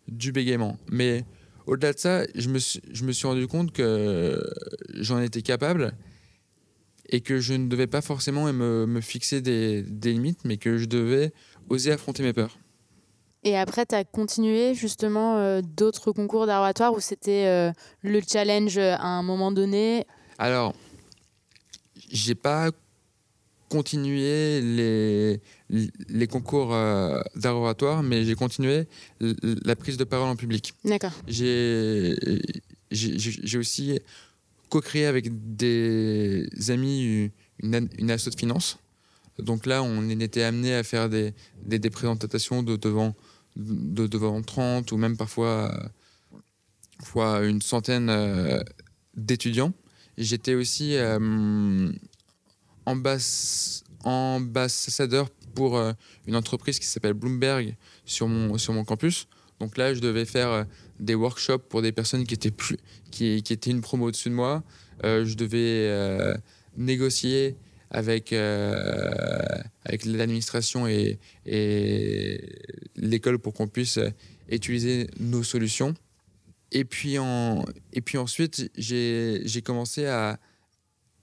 du 0.09 0.33
bégaiement. 0.33 0.79
Mais 0.91 1.25
au-delà 1.67 1.93
de 1.93 1.99
ça, 1.99 2.25
je 2.35 2.49
me, 2.49 2.59
suis, 2.59 2.81
je 2.93 3.05
me 3.05 3.13
suis 3.13 3.27
rendu 3.27 3.47
compte 3.47 3.73
que 3.73 4.43
j'en 4.95 5.21
étais 5.21 5.43
capable 5.43 5.95
et 7.09 7.21
que 7.21 7.41
je 7.41 7.55
ne 7.55 7.69
devais 7.69 7.87
pas 7.87 8.01
forcément 8.01 8.51
me, 8.53 8.87
me 8.87 9.01
fixer 9.01 9.41
des, 9.41 9.83
des 9.83 10.13
limites, 10.13 10.41
mais 10.45 10.57
que 10.57 10.79
je 10.79 10.87
devais 10.87 11.33
oser 11.69 11.93
affronter 11.93 12.23
mes 12.23 12.33
peurs. 12.33 12.59
Et 13.45 13.57
après, 13.57 13.87
tu 13.87 13.95
as 13.95 14.05
continué 14.05 14.75
justement 14.75 15.39
euh, 15.39 15.63
d'autres 15.63 16.13
concours 16.13 16.47
d'art 16.47 16.61
oratoire 16.61 16.93
où 16.95 17.01
c'était 17.01 17.47
euh, 17.47 17.73
le 18.03 18.21
challenge 18.27 18.79
à 18.79 19.05
un 19.05 19.23
moment 19.23 19.51
donné? 19.51 20.07
Alors, 20.39 20.75
j'ai 22.11 22.37
pas 22.37 22.71
continué 23.73 24.61
les, 24.61 25.41
les 26.11 26.27
concours 26.27 26.75
euh, 26.75 27.23
d'art 27.37 27.57
oratoire, 27.57 28.03
mais 28.03 28.23
j'ai 28.27 28.35
continué 28.35 28.87
la 29.21 29.77
prise 29.77 29.97
de 29.97 30.05
parole 30.05 30.29
en 30.29 30.37
public. 30.37 30.75
D'accord. 30.85 31.13
J'ai 31.27 32.19
aussi 33.57 33.99
co-créé 34.69 35.07
avec 35.07 35.29
des 35.57 36.47
amis 36.69 37.31
une, 37.61 37.89
une 37.99 38.11
asso 38.11 38.29
de 38.29 38.39
finance. 38.39 38.79
Donc 39.39 39.65
là, 39.65 39.83
on 39.83 40.07
était 40.11 40.43
amené 40.43 40.75
à 40.75 40.83
faire 40.83 41.09
des, 41.09 41.33
des, 41.65 41.79
des 41.79 41.89
présentations 41.89 42.63
de 42.63 42.77
devant, 42.77 43.15
de, 43.57 44.07
devant 44.07 44.43
30 44.43 44.93
ou 44.93 44.99
même 44.99 45.17
parfois 45.17 45.73
fois 47.03 47.43
une 47.45 47.63
centaine 47.63 48.11
euh, 48.11 48.63
d'étudiants. 49.17 49.73
J'étais 50.19 50.55
aussi 50.55 50.97
euh, 50.97 51.91
ambass- 52.87 53.83
ambassadeur 54.05 55.29
pour 55.55 55.77
euh, 55.77 55.93
une 56.27 56.37
entreprise 56.37 56.79
qui 56.79 56.87
s'appelle 56.87 57.13
Bloomberg 57.15 57.77
sur 58.05 58.29
mon, 58.29 58.85
campus. 58.85 59.29
Donc 59.61 59.77
là, 59.77 59.95
je 59.95 60.01
devais 60.01 60.25
faire 60.25 60.49
euh, 60.49 60.65
des 60.99 61.15
workshops 61.15 61.65
pour 61.69 61.83
des 61.83 61.93
personnes 61.93 62.25
qui 62.25 62.35
étaient, 62.35 62.51
plus, 62.51 62.79
qui, 63.11 63.35
étaient 63.35 63.71
une 63.71 63.81
promo 63.81 64.07
au-dessus 64.07 64.31
de 64.31 64.35
moi. 64.35 64.63
Euh, 65.05 65.25
je 65.25 65.35
devais 65.35 66.35
négocier 66.77 67.57
avec, 67.91 68.33
avec 68.33 70.05
l'administration 70.05 70.87
et, 70.87 71.19
l'école 72.97 73.39
pour 73.39 73.53
qu'on 73.53 73.69
puisse 73.69 73.99
utiliser 74.49 75.09
nos 75.19 75.43
solutions. 75.43 75.95
Et 76.71 76.85
puis, 76.85 77.19
ensuite, 77.19 78.71
j'ai 78.77 79.63
commencé 79.65 80.07
à, 80.07 80.39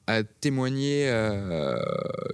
à 0.09 0.23
témoigner 0.23 1.07
euh, 1.09 1.77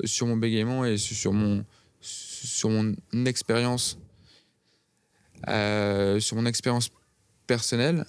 sur 0.05 0.27
mon 0.27 0.38
bégaiement 0.38 0.86
et 0.86 0.98
sur 0.98 1.34
mon, 1.34 1.65
sur 2.00 2.70
mon 2.70 2.96
expérience 3.25 3.98
euh, 5.48 6.20
sur 6.20 6.36
mon 6.38 6.46
expérience 6.46 6.89
personnelle. 7.48 8.05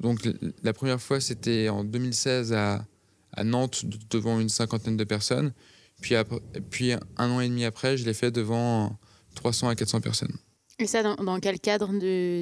Donc 0.00 0.26
la 0.62 0.72
première 0.72 1.00
fois, 1.00 1.20
c'était 1.20 1.68
en 1.68 1.84
2016 1.84 2.52
à, 2.52 2.84
à 3.32 3.44
Nantes 3.44 3.84
de- 3.84 3.98
devant 4.10 4.40
une 4.40 4.48
cinquantaine 4.48 4.96
de 4.96 5.04
personnes. 5.04 5.52
Puis, 6.00 6.14
après- 6.16 6.40
puis 6.70 6.92
un 6.92 7.30
an 7.30 7.40
et 7.40 7.48
demi 7.48 7.64
après, 7.64 7.96
je 7.96 8.04
l'ai 8.04 8.14
fait 8.14 8.30
devant 8.30 8.96
300 9.34 9.68
à 9.68 9.74
400 9.76 10.00
personnes. 10.00 10.34
Et 10.78 10.86
ça, 10.86 11.02
dans, 11.02 11.14
dans 11.16 11.38
quel 11.38 11.60
cadre 11.60 11.88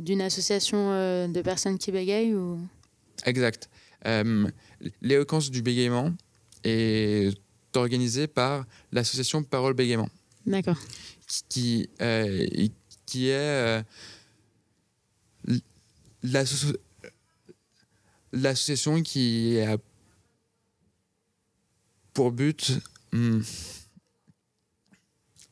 d'une 0.00 0.22
association 0.22 0.92
euh, 0.92 1.26
de 1.28 1.42
personnes 1.42 1.76
qui 1.78 1.92
bégayent 1.92 2.34
ou... 2.34 2.60
Exact. 3.26 3.68
Euh, 4.06 4.48
L'éloquence 5.02 5.50
du 5.50 5.62
bégaiement 5.62 6.14
est 6.64 7.36
organisée 7.74 8.26
par 8.26 8.66
l'association 8.92 9.42
Parole 9.42 9.74
Bégaiement. 9.74 10.08
D'accord. 10.46 10.78
qui, 11.48 11.88
euh, 12.00 12.46
qui 13.06 13.28
est 13.28 13.34
euh, 13.34 13.82
l'association 18.32 19.02
qui 19.02 19.60
a 19.60 19.76
pour 22.14 22.32
but 22.32 22.72
hum, 23.12 23.44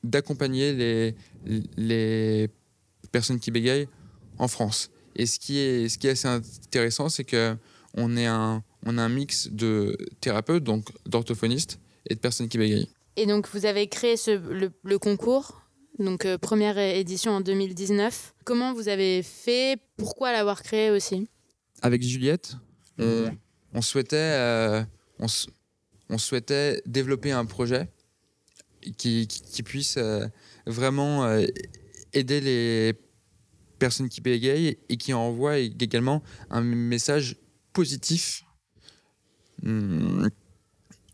d'accompagner 0.02 0.72
les, 0.72 1.14
les 1.76 2.50
personnes 3.12 3.38
qui 3.38 3.50
bégayent 3.50 3.88
en 4.38 4.48
France. 4.48 4.90
Et 5.16 5.26
ce 5.26 5.38
qui 5.38 5.58
est, 5.58 5.88
ce 5.88 5.98
qui 5.98 6.06
est 6.06 6.10
assez 6.10 6.28
intéressant, 6.28 7.08
c'est 7.08 7.24
que 7.24 7.56
on 7.98 8.16
est 8.16 8.26
un, 8.26 8.62
on 8.86 8.96
a 8.98 9.02
un 9.02 9.08
mix 9.08 9.48
de 9.50 9.96
thérapeutes, 10.20 10.64
donc 10.64 10.88
d'orthophonistes, 11.06 11.78
et 12.08 12.14
de 12.14 12.20
personnes 12.20 12.48
qui 12.48 12.58
bégayent. 12.58 12.88
Et 13.16 13.26
donc, 13.26 13.48
vous 13.52 13.66
avez 13.66 13.88
créé 13.88 14.16
ce, 14.16 14.30
le, 14.30 14.70
le 14.84 14.98
concours, 14.98 15.62
donc 15.98 16.24
euh, 16.24 16.38
première 16.38 16.78
édition 16.78 17.32
en 17.32 17.40
2019. 17.40 18.34
Comment 18.44 18.72
vous 18.72 18.88
avez 18.88 19.22
fait? 19.22 19.78
Pourquoi 19.96 20.32
l'avoir 20.32 20.62
créé 20.62 20.90
aussi? 20.90 21.28
Avec 21.82 22.02
Juliette, 22.02 22.56
on, 22.98 23.30
on 23.74 23.82
souhaitait, 23.82 24.16
euh, 24.16 24.82
on, 25.18 26.18
souhaitait 26.18 26.82
développer 26.86 27.32
un 27.32 27.44
projet 27.44 27.88
qui, 28.80 29.26
qui, 29.26 29.26
qui 29.26 29.62
puisse 29.62 29.96
euh, 29.96 30.26
vraiment 30.66 31.24
euh, 31.24 31.44
aider 32.12 32.40
les 32.40 32.94
personnes 33.78 34.08
qui 34.08 34.20
bégayent 34.20 34.78
et 34.88 34.96
qui 34.96 35.12
envoie 35.12 35.58
également 35.58 36.22
un 36.50 36.60
message 36.60 37.36
positif 37.78 38.44
hum, 39.64 40.28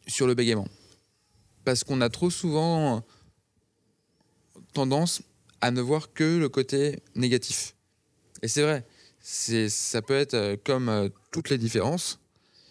sur 0.07 0.27
le 0.27 0.35
bégaiement. 0.35 0.69
Parce 1.67 1.85
qu'on 1.85 2.01
a 2.01 2.09
trop 2.09 2.31
souvent 2.31 3.05
tendance 4.73 5.21
à 5.61 5.71
ne 5.71 5.83
voir 5.83 6.15
que 6.15 6.39
le 6.39 6.49
côté 6.49 7.01
négatif. 7.15 7.75
Et 8.41 8.49
c'est 8.49 8.63
vrai, 8.63 8.87
c'est 9.21 9.69
ça 9.69 10.01
peut 10.01 10.15
être 10.25 10.33
euh, 10.33 10.57
comme 10.65 10.89
euh, 10.89 11.11
toutes 11.33 11.51
les 11.51 11.59
différences 11.59 12.19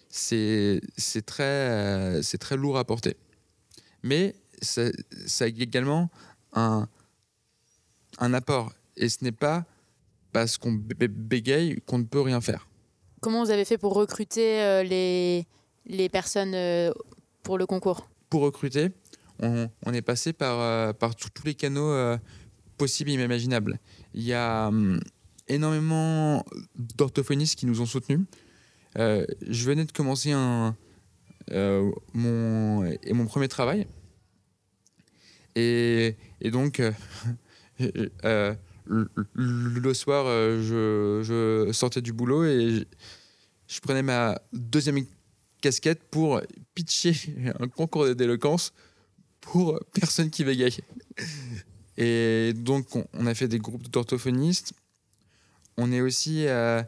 c'est 0.08 0.80
c'est 0.96 1.26
très 1.26 1.42
euh, 1.78 2.22
c'est 2.22 2.38
très 2.38 2.56
lourd 2.56 2.78
à 2.78 2.84
porter 2.84 3.16
mais 4.04 4.36
ça, 4.62 4.82
a 5.40 5.46
également 5.46 6.08
un 6.52 6.88
un 8.18 8.32
apport 8.34 8.72
et 8.96 9.08
ce 9.08 9.24
n'est 9.24 9.38
pas 9.46 9.66
parce 10.32 10.56
qu'on 10.56 10.72
bé- 10.72 11.08
bégaye 11.08 11.80
qu'on 11.86 11.98
ne 11.98 12.04
peut 12.04 12.20
rien 12.20 12.40
faire 12.40 12.68
Comment 13.24 13.42
vous 13.42 13.50
avez 13.50 13.64
fait 13.64 13.78
pour 13.78 13.94
recruter 13.94 14.60
euh, 14.60 14.82
les, 14.82 15.46
les 15.86 16.10
personnes 16.10 16.52
euh, 16.54 16.92
pour 17.42 17.56
le 17.56 17.64
concours? 17.64 18.06
Pour 18.28 18.42
recruter 18.42 18.90
on, 19.40 19.70
est 19.94 20.02
passé 20.02 20.34
par 20.34 20.60
euh, 20.60 20.92
par 20.92 21.16
tous 21.16 21.30
les 21.44 21.54
canaux 21.54 22.18
possibles 22.76 23.08
et 23.10 23.14
imaginables. 23.14 23.80
Il 24.12 24.24
y 24.24 24.34
a 24.34 24.68
hum, 24.68 25.00
énormément 25.48 26.44
d'orthophonistes 26.76 27.58
qui 27.58 27.64
nous 27.64 27.80
ont 27.80 27.86
soutenus. 27.86 28.20
Je 28.94 29.64
venais 29.64 29.86
de 29.86 29.92
commencer 29.92 30.34
mon, 30.34 30.74
et 32.84 33.12
mon 33.14 33.24
premier 33.24 33.48
travail. 33.48 33.86
Et, 35.56 36.16
et 36.42 36.50
donc, 36.50 36.82
le, 38.86 39.94
soir, 39.94 40.26
euh, 40.26 40.60
je, 40.62 41.22
je 41.66 41.72
sortais 41.72 42.02
du 42.02 42.12
boulot 42.12 42.44
et 42.44 42.70
je, 42.70 42.84
je 43.74 43.80
prenais 43.80 44.02
ma 44.02 44.38
deuxième 44.52 44.98
casquette 45.60 46.02
pour 46.10 46.40
pitcher 46.74 47.14
un 47.60 47.68
concours 47.68 48.14
d'éloquence 48.14 48.72
pour 49.40 49.78
personnes 49.92 50.30
qui 50.30 50.44
bégayent. 50.44 50.80
Et 51.96 52.52
donc, 52.54 52.94
on, 52.96 53.06
on 53.14 53.26
a 53.26 53.34
fait 53.34 53.48
des 53.48 53.58
groupes 53.58 53.88
d'orthophonistes. 53.90 54.72
On 55.76 55.92
est 55.92 56.00
aussi 56.00 56.46
euh, 56.46 56.82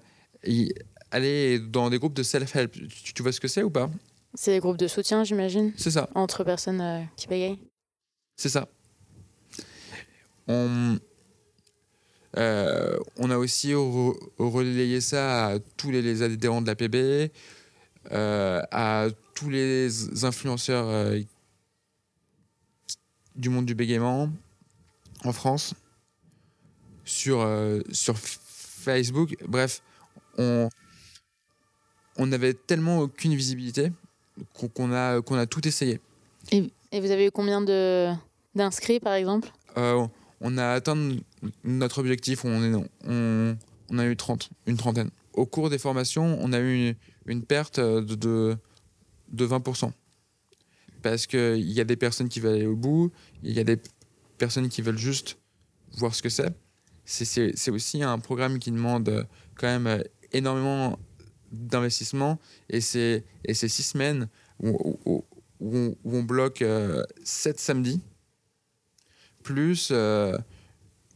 allé 1.11 1.59
dans 1.59 1.91
des 1.91 1.99
groupes 1.99 2.15
de 2.15 2.23
self-help. 2.23 2.73
Tu, 2.73 3.15
tu 3.15 3.23
vois 3.23 3.33
ce 3.33 3.41
que 3.41 3.49
c'est 3.49 3.63
ou 3.63 3.71
pas? 3.71 3.91
C'est 4.35 4.53
des 4.53 4.61
groupes 4.61 4.77
de 4.77 4.89
soutien, 4.89 5.25
j'imagine, 5.25 5.73
C'est 5.77 5.91
ça. 5.91 6.09
entre 6.15 6.45
personnes 6.45 6.81
euh, 6.81 7.01
qui 7.17 7.27
bégayent. 7.27 7.59
C'est 8.37 8.51
ça. 8.51 8.69
On, 10.47 10.99
euh, 12.37 12.99
on 13.17 13.31
a 13.31 13.39
aussi 13.39 13.73
re- 13.73 14.17
relayé 14.39 15.01
ça 15.01 15.47
à 15.49 15.59
tous 15.77 15.91
les, 15.91 16.03
les 16.03 16.23
adhérents 16.23 16.63
de 16.63 16.67
la 16.67 16.75
PB, 16.75 17.31
euh, 18.13 18.63
à 18.71 19.09
tous 19.35 19.51
les 19.51 20.25
influenceurs 20.25 20.87
euh, 20.89 21.21
du 23.35 23.49
monde 23.49 23.67
du 23.67 23.75
bégaiement 23.75 24.31
en 25.25 25.33
France, 25.33 25.75
sur, 27.05 27.47
sur 27.93 28.17
Facebook. 28.19 29.37
Bref, 29.47 29.83
on 30.39 30.69
on 32.19 32.27
n'avait 32.27 32.55
tellement 32.55 33.01
aucune 33.01 33.35
visibilité 33.35 33.93
qu'on 34.55 34.91
a, 34.93 35.21
qu'on 35.21 35.37
a 35.37 35.45
tout 35.47 35.69
essayé. 35.69 36.01
Et, 36.51 36.71
et 36.93 37.01
vous 37.01 37.11
avez 37.11 37.27
eu 37.27 37.31
combien 37.31 37.61
d'inscrits 38.55 39.01
par 39.01 39.13
exemple? 39.15 39.51
On 40.41 40.57
a 40.59 40.67
atteint 40.73 41.17
notre 41.65 41.99
objectif, 41.99 42.45
on, 42.45 43.57
a 43.99 44.07
eu 44.07 44.17
30, 44.17 44.51
une 44.67 44.77
trentaine. 44.77 45.11
Au 45.33 45.47
cours 45.47 45.71
des 45.71 45.79
formations, 45.79 46.39
on 46.41 46.53
a 46.53 46.61
eu 46.61 46.95
une, 47.27 47.43
perte 47.43 47.81
de, 47.81 48.15
de, 48.15 48.57
de 49.29 49.47
20%. 49.47 49.93
Parce 51.03 51.27
qu'il 51.27 51.71
y 51.71 51.81
a 51.81 51.85
des 51.85 51.97
personnes 51.97 52.29
qui 52.29 52.41
veulent 52.41 52.57
aller 52.57 52.67
au 52.67 52.77
bout, 52.77 53.13
il 53.43 53.53
y 53.53 53.61
a 53.61 53.65
des 53.65 53.79
personnes 54.39 54.69
qui 54.69 54.83
veulent 54.83 54.99
juste 54.99 55.39
voir 55.97 56.15
ce 56.15 56.23
que 56.23 56.29
c'est. 56.29 56.53
C'est- 57.05 57.71
aussi 57.71 58.03
un 58.03 58.19
programme 58.19 58.59
qui 58.59 58.73
demande 58.73 59.27
quand 59.55 59.69
même 59.69 60.03
énormément 60.33 60.99
d'investissement 61.53 62.41
et 62.69 62.81
c'est 62.81 63.25
six 63.53 63.83
semaines 63.83 64.29
où, 64.61 65.25
on, 65.61 66.23
bloque 66.23 66.63
euh, 66.63 67.03
sept 67.25 67.59
samedis 67.59 68.03
plus 69.43 69.91
euh, 69.93 70.37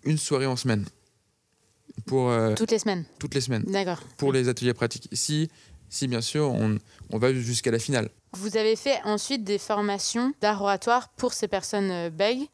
une 0.05 0.19
soirée 0.19 0.47
en 0.47 0.57
semaine 0.57 0.85
pour 2.07 2.31
euh, 2.31 2.55
Toutes 2.55 2.71
les 2.71 2.79
semaines. 2.79 3.05
toutes 3.19 3.35
les 3.35 3.41
semaines 3.41 3.65
D'accord. 3.67 4.01
pour 4.17 4.33
les 4.33 4.49
ateliers 4.49 4.75
pratiques. 4.75 5.09
Si, 5.13 5.51
si 5.89 6.09
bien 6.09 6.21
sûr, 6.21 6.51
on, 6.53 6.79
on 7.11 7.19
va 7.19 7.33
jusqu'à 7.35 7.71
la 7.71 7.79
finale. 7.79 8.09
Vous 8.33 8.57
avez 8.57 8.77
fait 8.77 9.01
ensuite 9.05 9.45
des 9.45 9.59
formations 9.59 10.33
d'art 10.41 10.63
oratoire 10.63 11.09
pour 11.11 11.33
ces 11.33 11.49
personnes 11.49 11.91
euh, 11.91 12.11
bègues. 12.11 12.47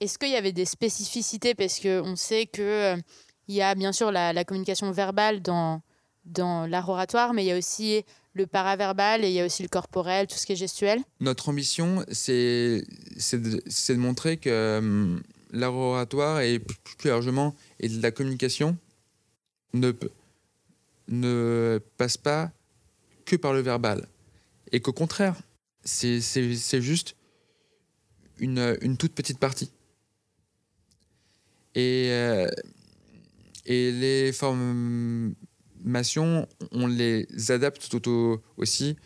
Est-ce 0.00 0.18
qu'il 0.18 0.30
y 0.30 0.36
avait 0.36 0.52
des 0.52 0.64
spécificités? 0.64 1.54
Parce 1.54 1.80
qu'on 1.80 2.16
sait 2.16 2.46
qu'il 2.46 3.02
il 3.48 3.54
y 3.54 3.62
a 3.62 3.74
bien 3.74 3.92
sûr 3.92 4.10
la, 4.12 4.32
la 4.32 4.44
communication 4.44 4.90
verbale 4.92 5.42
dans, 5.42 5.82
dans 6.24 6.66
l'art 6.66 6.88
oratoire, 6.88 7.34
mais 7.34 7.44
il 7.44 7.48
y 7.48 7.52
a 7.52 7.58
aussi 7.58 8.04
le 8.34 8.46
paraverbal 8.46 9.24
et 9.24 9.28
il 9.28 9.34
y 9.34 9.40
a 9.40 9.44
aussi 9.46 9.62
le 9.62 9.68
corporel, 9.68 10.26
tout 10.28 10.36
ce 10.36 10.46
qui 10.46 10.52
est 10.52 10.56
gestuel. 10.56 11.00
Notre 11.20 11.48
ambition, 11.48 12.04
c'est 12.12 12.84
de, 13.32 13.62
de 13.88 13.94
montrer 13.94 14.36
que 14.36 14.78
hum, 14.78 15.22
l'art 15.50 16.40
et 16.40 16.58
plus 16.58 17.08
largement 17.08 17.54
et 17.80 17.88
de 17.88 18.00
la 18.02 18.10
communication 18.10 18.76
ne, 19.74 19.92
ne 21.08 21.80
passe 21.96 22.16
pas 22.16 22.50
que 23.24 23.36
par 23.36 23.52
le 23.52 23.60
verbal. 23.60 24.06
Et 24.72 24.80
qu'au 24.80 24.92
contraire, 24.92 25.36
c'est 25.84 26.20
juste 26.80 27.16
une, 28.38 28.76
une 28.82 28.96
toute 28.96 29.12
petite 29.14 29.38
partie. 29.38 29.70
Et, 31.74 32.08
euh, 32.10 32.48
et 33.66 33.92
les 33.92 34.32
formations, 34.32 35.36
on 36.72 36.86
les 36.86 37.26
adapte 37.50 37.88
tout 37.88 38.08
au- 38.10 38.42
aussi 38.56 38.96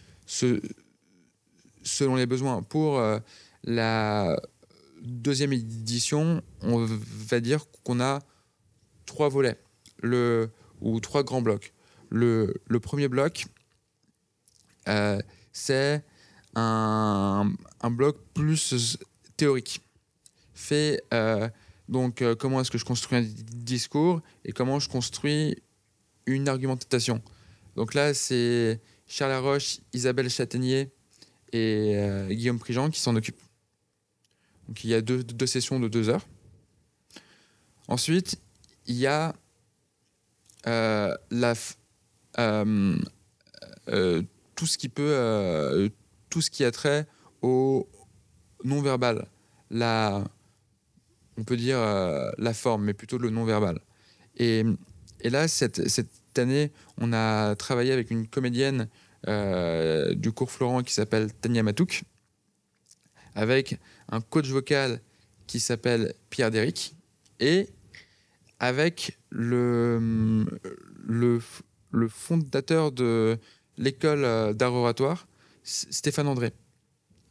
selon 1.85 2.17
les 2.17 2.27
besoins. 2.27 2.63
Pour 2.63 2.99
euh, 2.99 3.19
la 3.65 4.41
deuxième 5.03 5.53
édition, 5.53 6.43
on 6.63 6.87
va 6.87 7.41
dire 7.41 7.67
qu'on 7.85 8.01
a 8.01 8.21
trois 9.07 9.29
volets 9.29 9.59
le, 10.03 10.51
ou 10.81 11.01
trois 11.01 11.23
grands 11.23 11.43
blocs. 11.43 11.73
Le, 12.11 12.55
premier 12.83 13.09
bloc, 13.09 13.47
euh, 14.89 15.21
c'est 15.53 16.05
un, 16.55 17.51
bloc 17.91 18.19
plus 18.35 18.99
théorique. 19.37 19.81
Fait 20.55 21.03
euh, 21.13 21.49
donc 21.89 22.23
euh, 22.23 22.35
comment 22.35 22.61
est-ce 22.61 22.71
que 22.71 22.79
je 22.79 22.85
construis 22.85 23.19
un 23.19 23.23
discours 23.23 24.21
et 24.45 24.53
comment 24.53 24.79
je 24.79 24.89
construis 24.89 25.57
une 26.27 26.49
argumentation. 26.49 27.23
Donc 27.75 27.95
là, 27.95 28.13
c'est 28.15 28.81
Charles 29.07 29.33
Laroche, 29.33 29.81
Isabelle 29.93 30.29
Châtaignier 30.29 30.93
et 31.53 31.97
Guillaume 32.31 32.59
Prigent 32.59 32.91
qui 32.91 33.01
s'en 33.01 33.17
occupent. 33.17 33.42
Donc 34.73 34.85
il 34.85 34.89
y 34.89 34.95
a 34.95 35.03
deux, 35.03 35.47
sessions 35.47 35.79
de 35.79 35.87
deux 35.87 36.09
heures. 36.09 36.27
Ensuite, 37.89 38.41
il 38.87 38.97
y 38.97 39.07
a 39.07 39.35
euh, 40.67 41.15
euh, 42.39 42.97
euh, 43.91 44.23
tout 44.55 44.65
ce 44.65 44.79
qui 44.79 44.89
peut, 44.89 45.91
tout 46.31 46.41
ce 46.41 46.51
qui 46.51 46.65
a 46.65 46.71
trait 46.71 47.07
au 47.43 47.87
non-verbal. 48.65 49.29
La, 49.71 50.25
on 51.37 51.45
peut 51.45 51.59
dire 51.59 51.79
la 52.39 52.55
forme, 52.55 52.85
mais 52.85 52.95
plutôt 52.95 53.19
le 53.19 53.29
non-verbal. 53.29 53.79
Et, 54.39 54.65
là, 55.23 55.49
cette, 55.49 55.83
année, 56.39 56.73
on 56.97 57.13
a 57.13 57.57
travaillé 57.57 57.93
avec 57.93 58.11
une 58.11 58.27
comédienne 58.27 58.89
du 59.27 60.33
cours 60.33 60.51
Florent 60.51 60.83
qui 60.83 60.95
s'appelle 60.95 61.31
Tania 61.31 61.63
Matouk, 61.63 62.05
avec 63.35 63.79
un 64.11 64.21
coach 64.21 64.49
vocal 64.49 65.01
qui 65.47 65.61
s'appelle 65.61 66.15
Pierre 66.31 66.51
Déric, 66.51 66.95
et 67.41 67.69
avec 68.59 69.19
le, 69.31 70.47
le, 71.05 71.41
fondateur 72.09 72.93
de 72.93 73.39
l'école 73.77 74.55
d'art 74.55 74.73
oratoire, 74.75 75.27
Stéphane 75.65 76.29
André, 76.29 76.53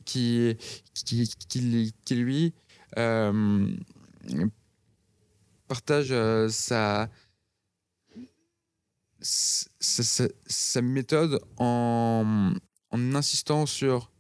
qui, 0.06 0.58
qui, 0.94 1.30
qui, 1.48 1.94
qui, 2.04 2.16
lui 2.16 2.54
euh, 2.98 3.68
partage 5.68 6.12
euh, 6.12 6.50
sa, 6.50 7.10
sa, 9.22 10.04
sa- 10.04 10.28
sa 10.48 10.82
méthode 10.82 11.40
en, 11.58 12.54
en 12.90 13.16
insistant 13.16 13.66
sur 13.66 14.12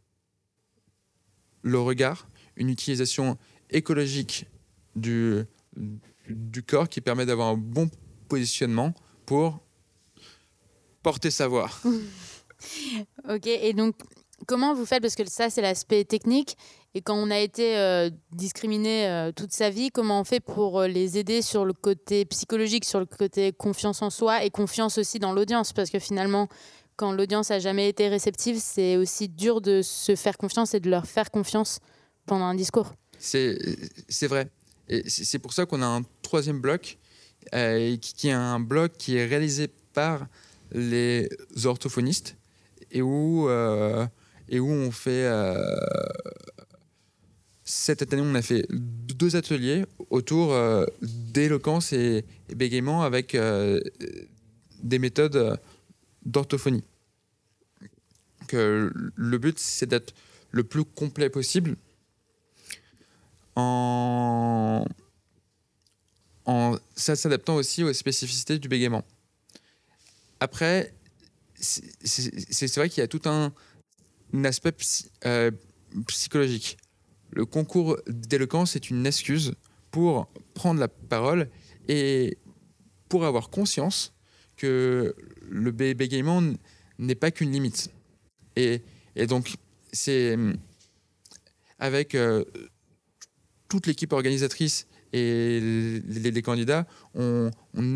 le 1.62 1.80
regard, 1.80 2.28
une 2.56 2.69
utilisation 2.69 3.38
écologique 3.69 4.45
du, 4.95 5.43
du 6.30 6.63
corps 6.63 6.89
qui 6.89 7.02
permet 7.02 7.26
d'avoir 7.26 7.50
un 7.50 7.58
bon 7.58 7.89
positionnement 8.28 8.93
pour 9.26 9.60
porter 11.04 11.32
sa 11.32 11.47
voix. 11.47 11.69
Ok, 13.28 13.47
et 13.47 13.74
donc 13.74 13.95
comment 14.47 14.74
vous 14.74 14.86
faites? 14.86 15.02
Parce 15.02 15.15
que 15.15 15.28
ça, 15.28 15.50
c'est 15.50 15.62
l'aspect 15.62 16.04
technique. 16.04 16.58
Et 16.93 17.02
quand 17.02 17.15
on 17.15 17.32
a 17.32 17.39
été 17.39 17.78
euh, 17.78 18.10
discriminé 18.34 19.08
euh, 19.08 19.32
toute 19.32 19.54
sa 19.54 19.69
vie, 19.69 19.89
comment 19.91 20.19
on 20.19 20.24
fait 20.24 20.41
pour 20.41 20.80
euh, 20.80 20.88
les 20.88 21.17
aider 21.17 21.41
sur 21.41 21.63
le 21.63 21.74
côté 21.74 22.26
psychologique, 22.26 22.86
sur 22.86 23.00
le 23.00 23.06
côté 23.06 23.54
confiance 23.54 24.02
en 24.02 24.10
soi 24.10 24.43
et 24.43 24.50
confiance 24.50 24.97
aussi 24.97 25.19
dans 25.19 25.32
l'audience? 25.32 25.71
Parce 25.74 25.89
que 25.89 26.00
finalement, 26.00 26.50
quand 27.02 27.12
l'audience 27.14 27.50
a 27.50 27.58
jamais 27.58 27.90
été 27.90 28.10
réceptive, 28.10 28.58
c'est 28.60 28.96
aussi 28.96 29.28
dur 29.28 29.60
de 29.60 29.82
se 29.82 30.16
faire 30.16 30.38
confiance 30.38 30.76
et 30.76 30.80
de 30.80 30.88
leur 30.88 31.08
faire 31.08 31.32
confiance 31.32 31.80
pendant 32.28 32.46
un 32.46 32.54
discours. 32.54 32.94
C'est 33.18 33.58
vrai. 34.30 34.50
Et 34.88 35.10
c'est 35.10 35.40
pour 35.40 35.52
ça 35.52 35.66
qu'on 35.66 35.82
a 35.82 35.88
un 35.88 36.04
troisième 36.22 36.62
bloc, 36.62 37.00
euh, 37.56 37.98
qui, 37.98 38.28
est 38.28 38.34
un 38.34 38.60
bloc 38.60 38.92
qui 39.00 39.18
est 39.18 39.26
réalisé 39.26 39.68
par 39.94 40.28
les 40.74 41.28
orthophonistes 41.64 42.38
et 42.92 43.02
où, 43.02 43.50
euh, 43.50 44.06
et 44.48 44.60
où 44.60 44.70
on 44.70 44.92
fait. 44.92 45.26
euh, 45.26 45.56
cette 47.64 48.14
année, 48.14 48.22
on 48.24 48.36
a 48.36 48.44
fait 48.44 48.68
deux 48.70 49.36
ateliers 49.36 49.86
autour 50.12 50.54
euh, 50.54 50.86
d'éloquence 51.02 51.94
et, 51.94 52.26
et 52.50 52.54
bégaiement 52.54 53.02
avec 53.02 53.36
des 54.84 55.00
méthodes 55.00 55.58
d'orthophonie. 56.26 56.84
Le 58.52 59.38
but, 59.38 59.58
c'est 59.60 59.86
d'être 59.86 60.14
le 60.52 60.64
plus 60.64 60.84
complet 60.84 61.30
possible 61.30 61.78
en, 63.56 64.86
en 66.46 66.78
s'adaptant 66.96 67.56
aussi 67.56 67.84
aux 67.84 67.94
spécificités 67.94 68.60
du 68.60 68.68
bégaiement. 68.68 69.06
Après, 70.40 70.94
c'est 71.62 72.76
vrai 72.76 72.90
qu'il 72.90 73.02
y 73.02 73.04
a 73.04 73.08
tout 73.08 73.22
un, 73.26 73.54
aspect 74.44 74.76
euh, 75.26 75.52
psychologique. 76.08 76.78
Le 77.32 77.46
concours 77.46 77.98
d'éloquence 78.08 78.76
est 78.76 78.90
une 78.90 79.06
excuse 79.06 79.54
pour 79.92 80.28
prendre 80.54 80.80
la 80.80 80.88
parole 80.88 81.50
et 81.88 82.38
pour 83.08 83.26
avoir 83.26 83.50
conscience 83.50 84.14
que 84.62 85.15
le 85.50 85.71
bé- 85.71 85.95
bégaiement 85.95 86.41
n'est 87.00 87.15
pas 87.15 87.32
qu'une 87.32 87.52
limite. 87.52 87.89
Et, 88.56 88.82
et 89.15 89.26
donc, 89.26 89.56
c'est 89.91 90.38
avec 91.80 92.13
euh, 92.13 92.45
toute 93.67 93.88
l'équipe 93.88 94.13
organisatrice 94.13 94.88
et 95.13 95.60
les, 95.60 96.41
candidats, 96.41 96.86
on, 97.15 97.52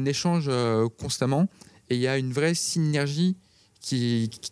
échange 0.06 0.48
euh, 0.50 0.90
constamment 0.90 1.48
et 1.90 1.96
il 1.96 2.02
y 2.02 2.08
a 2.08 2.18
une 2.18 2.34
vraie 2.34 2.56
synergie 2.56 3.38
qui, 3.80 4.30
qui, 4.32 4.52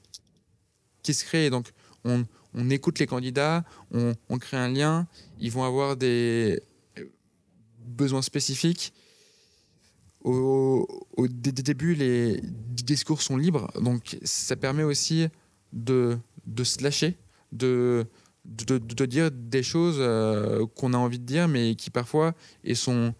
qui 1.01 1.13
se 1.13 1.25
crée. 1.25 1.49
Donc, 1.49 1.71
on, 2.05 2.25
on 2.53 2.69
écoute 2.69 2.99
les 2.99 3.07
candidats, 3.07 3.65
on, 3.91 4.13
on 4.29 4.37
crée 4.37 4.57
un 4.57 4.69
lien, 4.69 5.07
ils 5.39 5.51
vont 5.51 5.63
avoir 5.63 5.97
des 5.97 6.61
besoins 7.79 8.21
spécifiques. 8.21 8.93
Au, 10.23 10.87
au 11.17 11.27
dé- 11.27 11.51
dé- 11.51 11.63
début, 11.63 11.95
les 11.95 12.41
discours 12.43 13.21
sont 13.21 13.37
libres, 13.37 13.69
donc 13.81 14.17
ça 14.23 14.55
permet 14.55 14.83
aussi 14.83 15.27
de, 15.71 16.17
de 16.45 16.63
se 16.63 16.81
lâcher, 16.83 17.17
de, 17.51 18.05
de, 18.45 18.77
de- 18.77 19.05
dire 19.05 19.29
des 19.31 19.63
choses 19.63 19.97
euh, 19.99 20.65
qu'on 20.75 20.93
a 20.93 20.97
envie 20.97 21.19
de 21.19 21.25
dire, 21.25 21.47
mais 21.47 21.75
qui 21.75 21.89
parfois 21.89 22.33
et 22.63 22.75
sont, 22.75 23.13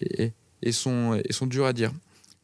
et, 0.00 0.32
et 0.62 0.72
sont, 0.72 1.20
et 1.24 1.32
sont 1.32 1.46
dures 1.46 1.66
à 1.66 1.72
dire. 1.72 1.92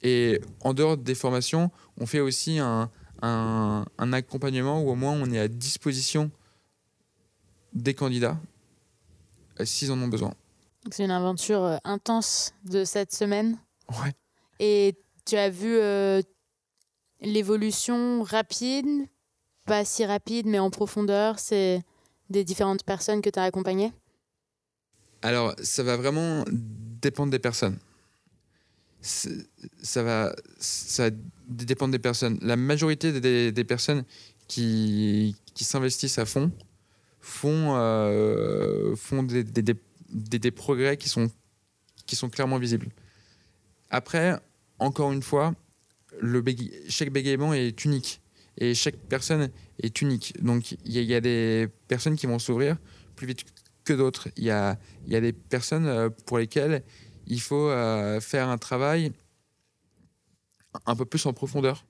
Et 0.02 0.40
en 0.60 0.74
dehors 0.74 0.96
des 0.96 1.14
formations, 1.14 1.70
on 1.96 2.06
fait 2.06 2.20
aussi 2.20 2.58
un, 2.58 2.90
un, 3.22 3.84
un 3.98 4.12
accompagnement 4.12 4.82
où 4.82 4.90
au 4.90 4.94
moins 4.94 5.12
on 5.12 5.30
est 5.32 5.38
à 5.38 5.48
disposition 5.48 6.30
des 7.72 7.94
candidats 7.94 8.38
euh, 9.60 9.64
s'ils 9.64 9.90
en 9.92 10.00
ont 10.00 10.08
besoin. 10.08 10.34
C'est 10.90 11.04
une 11.04 11.10
aventure 11.10 11.62
euh, 11.64 11.76
intense 11.84 12.54
de 12.64 12.84
cette 12.84 13.12
semaine. 13.12 13.58
Ouais. 13.90 14.12
Et 14.58 14.96
tu 15.24 15.36
as 15.36 15.50
vu 15.50 15.76
euh, 15.76 16.22
l'évolution 17.20 18.22
rapide, 18.22 19.06
pas 19.66 19.84
si 19.84 20.04
rapide, 20.04 20.46
mais 20.46 20.58
en 20.58 20.70
profondeur, 20.70 21.38
c'est 21.38 21.82
des 22.30 22.44
différentes 22.44 22.84
personnes 22.84 23.22
que 23.22 23.30
tu 23.30 23.38
as 23.38 23.44
accompagnées? 23.44 23.92
Alors, 25.22 25.54
ça 25.62 25.82
va 25.82 25.96
vraiment 25.96 26.44
dépendre 26.48 27.30
des 27.30 27.38
personnes. 27.38 27.78
Ça 29.00 30.02
va, 30.02 30.34
ça 30.58 31.08
va 31.08 31.16
dépendre 31.48 31.92
des 31.92 31.98
personnes. 31.98 32.38
La 32.42 32.56
majorité 32.56 33.20
des, 33.52 33.64
personnes 33.64 34.04
qui, 34.48 35.36
qui 35.54 35.64
s'investissent 35.64 36.18
à 36.18 36.26
fond 36.26 36.50
font, 37.20 37.76
euh, 37.76 38.94
font 38.96 39.22
des- 39.22 39.44
des- 39.44 39.74
des 40.10 40.50
progrès 40.50 40.96
qui 40.96 41.08
sont, 41.08 41.30
qui 42.06 42.16
sont 42.16 42.28
clairement 42.28 42.58
visibles. 42.58 42.88
Après, 43.90 44.40
encore 44.78 45.12
une 45.12 45.22
fois, 45.22 45.54
chaque 46.88 47.10
bégaiement 47.10 47.54
est 47.54 47.84
unique 47.84 48.20
et 48.56 48.74
chaque 48.74 48.96
personne 48.96 49.50
est 49.82 50.00
unique. 50.00 50.34
Donc, 50.42 50.72
il 50.84 51.02
y, 51.02 51.14
a- 51.14 51.20
des 51.20 51.68
personnes 51.86 52.16
qui 52.16 52.26
vont 52.26 52.38
s'ouvrir 52.38 52.76
plus 53.14 53.26
vite 53.26 53.44
que 53.84 53.92
d'autres. 53.92 54.28
Il 54.36 54.44
y 54.44 54.50
a, 54.50 54.78
des 55.06 55.32
personnes 55.32 55.86
euh, 55.86 56.10
pour 56.26 56.38
lesquelles 56.38 56.82
il 57.26 57.40
faut 57.40 57.68
euh, 57.68 58.20
faire 58.20 58.48
un 58.48 58.58
travail 58.58 59.12
un 60.86 60.96
peu 60.96 61.04
plus 61.04 61.24
en 61.26 61.32
profondeur. 61.32 61.84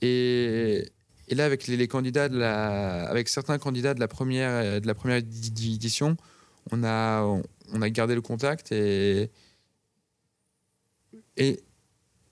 Et, 0.00 0.84
là, 1.30 1.44
avec 1.44 1.66
les, 1.66 1.88
candidats, 1.88 2.26
avec 3.08 3.28
certains 3.28 3.58
candidats 3.58 3.94
de 3.94 4.00
la 4.00 4.08
première, 4.08 4.50
euh, 4.50 4.80
de 4.80 4.86
la 4.86 4.94
première 4.94 5.18
édi- 5.18 5.48
édi- 5.48 5.74
édition, 5.74 6.16
on 6.70 6.84
a, 6.84 7.22
on 7.72 7.82
a 7.82 7.90
gardé 7.90 8.14
le 8.14 8.22
contact 8.22 8.72
et, 8.72 9.30
et 11.38 11.62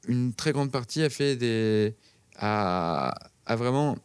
une 0.09 0.35
très 0.35 0.53
grande 0.53 0.71
partie 0.71 1.03
a 1.03 1.09
fait 1.09 1.37
des, 1.37 1.95
a, 2.37 3.15
a 3.47 3.57
vraiment 3.57 3.97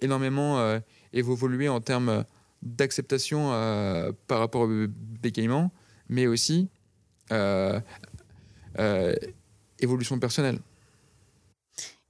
énormément 0.00 0.58
euh, 0.58 0.78
évolué 1.12 1.68
en 1.68 1.80
termes 1.80 2.24
d'acceptation 2.62 3.52
euh, 3.52 4.12
par 4.26 4.38
rapport 4.38 4.62
au 4.62 4.86
bégaiement, 4.88 5.70
mais 6.08 6.26
aussi 6.26 6.68
euh, 7.32 7.80
évolution 9.78 10.18
personnelle. 10.18 10.58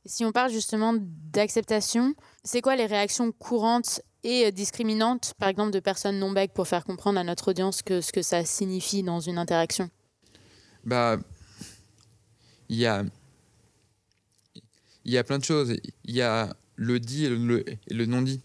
Si 0.06 0.24
on 0.24 0.32
parle 0.32 0.50
justement 0.50 0.94
d'acceptation, 0.98 2.14
c'est 2.44 2.60
quoi 2.60 2.76
les 2.76 2.86
réactions 2.86 3.32
courantes 3.32 4.02
et 4.22 4.52
discriminantes, 4.52 5.34
par 5.38 5.48
exemple, 5.48 5.70
de 5.70 5.80
personnes 5.80 6.18
non 6.18 6.30
bègues 6.30 6.52
pour 6.52 6.68
faire 6.68 6.84
comprendre 6.84 7.18
à 7.18 7.24
notre 7.24 7.50
audience 7.50 7.82
que, 7.82 8.00
ce 8.00 8.12
que 8.12 8.22
ça 8.22 8.44
signifie 8.44 9.02
dans 9.02 9.20
une 9.20 9.38
interaction? 9.38 9.88
Bah, 10.84 11.16
il 12.68 12.76
y 12.78 12.86
a, 12.86 13.04
y 15.04 15.16
a 15.18 15.24
plein 15.24 15.38
de 15.38 15.44
choses. 15.44 15.76
Il 16.04 16.14
y 16.14 16.22
a 16.22 16.54
le 16.76 16.98
dit 17.00 17.24
et 17.26 17.28
le, 17.28 17.36
le- 17.36 17.68
et 17.68 17.94
le 17.94 18.06
non 18.06 18.22
dit. 18.22 18.40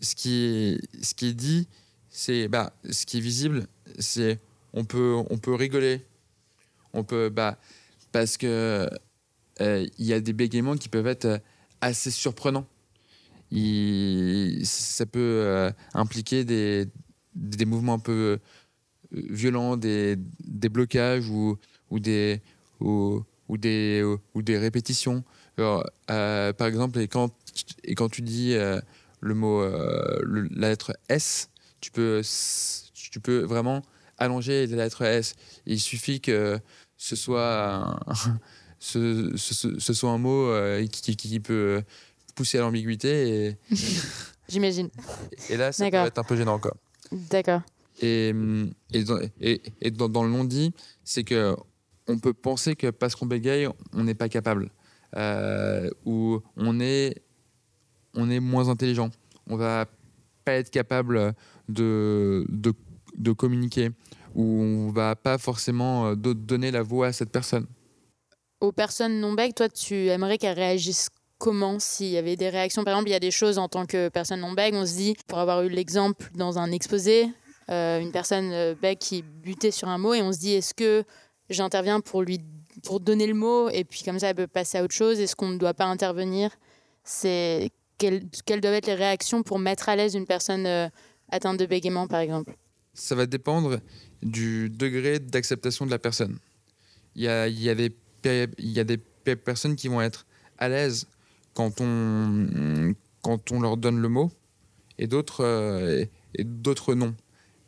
Ce 0.00 0.14
qui 0.14 0.34
est, 0.44 1.04
ce 1.04 1.14
qui 1.14 1.28
est 1.28 1.34
dit, 1.34 1.66
c'est 2.10 2.48
bah, 2.48 2.72
ce 2.90 3.06
qui 3.06 3.18
est 3.18 3.20
visible, 3.20 3.66
c'est 3.98 4.38
on 4.72 4.84
peut, 4.84 5.14
on 5.30 5.38
peut 5.38 5.54
rigoler, 5.54 6.04
on 6.94 7.04
peut 7.04 7.30
bah 7.30 7.58
parce 8.12 8.36
que 8.38 8.88
euh, 9.60 9.86
il 9.98 10.06
y 10.06 10.12
a 10.14 10.20
des 10.20 10.32
bégaiements 10.32 10.76
qui 10.76 10.88
peuvent 10.88 11.06
être 11.08 11.40
assez 11.80 12.10
surprenants. 12.10 12.66
Il- 13.50 14.66
ça 14.66 15.06
peut 15.06 15.20
euh, 15.20 15.70
impliquer 15.94 16.44
des, 16.44 16.88
des 17.34 17.64
mouvements 17.66 17.94
un 17.94 17.98
peu 18.00 18.38
euh, 19.14 19.20
violents, 19.30 19.76
des, 19.76 20.16
des 20.40 20.68
blocages 20.68 21.28
ou, 21.30 21.58
ou, 21.90 22.00
des, 22.00 22.42
ou, 22.80 23.22
ou 23.48 23.56
des, 23.58 24.02
ou 24.34 24.42
des 24.42 24.58
répétitions. 24.58 25.24
Alors, 25.58 25.84
euh, 26.10 26.52
par 26.52 26.66
exemple, 26.66 26.98
et 26.98 27.08
quand, 27.08 27.30
et 27.84 27.94
quand 27.94 28.08
tu 28.08 28.22
dis 28.22 28.54
euh, 28.54 28.80
le 29.20 29.34
mot, 29.34 29.60
euh, 29.62 30.18
le- 30.22 30.48
la 30.50 30.68
lettre 30.68 30.96
S, 31.08 31.50
tu 31.80 31.90
peux, 31.90 32.22
tu 32.94 33.20
peux 33.20 33.40
vraiment 33.44 33.82
allonger 34.18 34.66
la 34.66 34.84
lettre 34.84 35.02
S. 35.02 35.34
Il 35.66 35.78
suffit 35.80 36.20
que 36.20 36.58
ce 36.96 37.16
soit 37.16 37.74
un, 37.74 38.00
ce, 38.78 39.32
ce- 39.36 39.78
ce 39.78 39.92
soit 39.92 40.10
un 40.10 40.18
mot 40.18 40.48
euh, 40.48 40.84
qui, 40.86 41.14
qui- 41.14 41.16
qui 41.16 41.40
peut 41.40 41.82
pousser 42.34 42.58
à 42.58 42.62
l'ambiguïté 42.62 43.46
et, 43.46 43.56
J'imagine. 44.48 44.90
et 45.48 45.56
là, 45.56 45.72
ça 45.72 45.88
peut 45.90 45.96
être 45.96 46.18
un 46.18 46.24
peu 46.24 46.36
gênant. 46.36 46.58
Quoi. 46.58 46.76
D'accord. 47.12 47.62
Et, 48.02 48.34
et, 48.92 49.04
dans, 49.04 49.18
et, 49.40 49.62
et 49.80 49.90
dans, 49.90 50.08
dans 50.08 50.24
le 50.24 50.30
non-dit, 50.30 50.72
c'est 51.04 51.22
que 51.24 51.56
on 52.08 52.18
peut 52.18 52.32
penser 52.34 52.76
que 52.76 52.90
parce 52.90 53.14
qu'on 53.14 53.26
bégaye, 53.26 53.68
on 53.92 54.04
n'est 54.04 54.14
pas 54.14 54.28
capable. 54.28 54.70
Euh, 55.16 55.88
ou 56.04 56.40
on 56.56 56.80
est, 56.80 57.22
on 58.14 58.30
est 58.30 58.40
moins 58.40 58.68
intelligent. 58.68 59.10
On 59.48 59.56
va 59.56 59.86
pas 60.44 60.52
être 60.52 60.70
capable 60.70 61.34
de, 61.68 62.44
de, 62.48 63.32
communiquer. 63.32 63.90
Ou 64.34 64.42
on 64.42 64.90
va 64.90 65.14
pas 65.14 65.38
forcément 65.38 66.06
euh, 66.06 66.14
do- 66.16 66.34
donner 66.34 66.70
la 66.70 66.82
voix 66.82 67.08
à 67.08 67.12
cette 67.12 67.30
personne. 67.30 67.66
Aux 68.60 68.72
personnes 68.72 69.20
non 69.20 69.32
bègues, 69.32 69.54
toi, 69.54 69.68
tu 69.68 70.08
aimerais 70.08 70.38
qu'elles 70.38 70.58
réagissent 70.58 71.08
comment 71.38 71.78
s'il 71.78 72.08
y 72.08 72.16
avait 72.16 72.36
des 72.36 72.48
réactions? 72.48 72.82
Par 72.82 72.94
exemple, 72.94 73.10
il 73.10 73.12
y 73.12 73.16
a 73.16 73.20
des 73.20 73.30
choses 73.30 73.58
en 73.58 73.68
tant 73.68 73.86
que 73.86 74.08
personne 74.08 74.40
non 74.40 74.52
bègue, 74.52 74.74
on 74.74 74.86
se 74.86 74.94
dit, 74.94 75.16
pour 75.28 75.38
avoir 75.38 75.62
eu 75.62 75.68
l'exemple 75.68 76.30
dans 76.34 76.58
un 76.58 76.72
exposé, 76.72 77.28
euh, 77.70 78.00
une 78.00 78.12
personne 78.12 78.74
bègue 78.74 78.98
qui 78.98 79.22
butait 79.22 79.70
sur 79.70 79.88
un 79.88 79.98
mot 79.98 80.14
et 80.14 80.22
on 80.22 80.32
se 80.32 80.38
dit, 80.38 80.52
est-ce 80.52 80.74
que 80.74 81.04
j'interviens 81.50 82.00
pour 82.00 82.22
lui 82.22 82.40
pour 82.82 83.00
donner 83.00 83.26
le 83.26 83.34
mot 83.34 83.68
et 83.70 83.84
puis 83.84 84.02
comme 84.04 84.18
ça 84.18 84.30
elle 84.30 84.34
peut 84.34 84.46
passer 84.46 84.78
à 84.78 84.84
autre 84.84 84.94
chose 84.94 85.20
Est-ce 85.20 85.36
qu'on 85.36 85.48
ne 85.48 85.58
doit 85.58 85.74
pas 85.74 85.84
intervenir 85.84 86.50
C'est 87.04 87.70
quelles, 87.98 88.28
doivent 88.60 88.74
être 88.74 88.86
les 88.86 88.94
réactions 88.94 89.42
pour 89.42 89.58
mettre 89.58 89.88
à 89.88 89.96
l'aise 89.96 90.14
une 90.14 90.26
personne 90.26 90.66
euh, 90.66 90.88
atteinte 91.30 91.58
de 91.58 91.66
bégaiement, 91.66 92.08
par 92.08 92.20
exemple 92.20 92.56
ça 92.94 93.14
va 93.14 93.26
dépendre 93.26 93.80
du 94.22 94.70
degré 94.70 95.18
d'acceptation 95.18 95.84
de 95.84 95.90
la 95.90 95.98
personne. 95.98 96.38
Il 97.16 97.22
y 97.22 97.28
a, 97.28 97.74
des, 97.74 98.96
personnes 99.36 99.76
qui 99.76 99.88
vont 99.88 100.00
être 100.00 100.26
à 100.58 100.68
l'aise 100.68 101.06
quand 101.52 101.80
on, 101.80 102.94
leur 103.60 103.76
donne 103.76 103.98
le 103.98 104.08
mot 104.08 104.30
et 104.98 105.08
euh, 105.40 106.04
et 106.36 106.44
d'autres 106.44 106.94
non. 106.94 107.14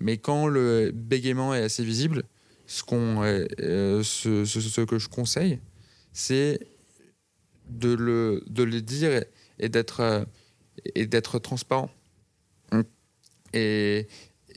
Mais 0.00 0.16
quand 0.16 0.46
le 0.46 0.90
bégaiement 0.92 1.54
est 1.54 1.62
assez 1.62 1.84
visible, 1.84 2.22
ce, 2.66 2.82
qu'on, 2.82 3.22
euh, 3.22 3.46
euh, 3.60 4.02
ce, 4.02 4.44
ce- 4.44 4.60
ce 4.60 4.80
que 4.82 4.98
je 4.98 5.08
conseille, 5.08 5.60
c'est 6.12 6.60
de 7.68 7.92
le, 7.92 8.42
de 8.46 8.62
le 8.62 8.80
dire 8.80 9.24
et, 9.58 9.68
d'être, 9.68 10.00
euh, 10.00 10.24
et 10.94 11.06
d'être 11.06 11.38
transparent. 11.38 11.90
Et, 13.52 14.06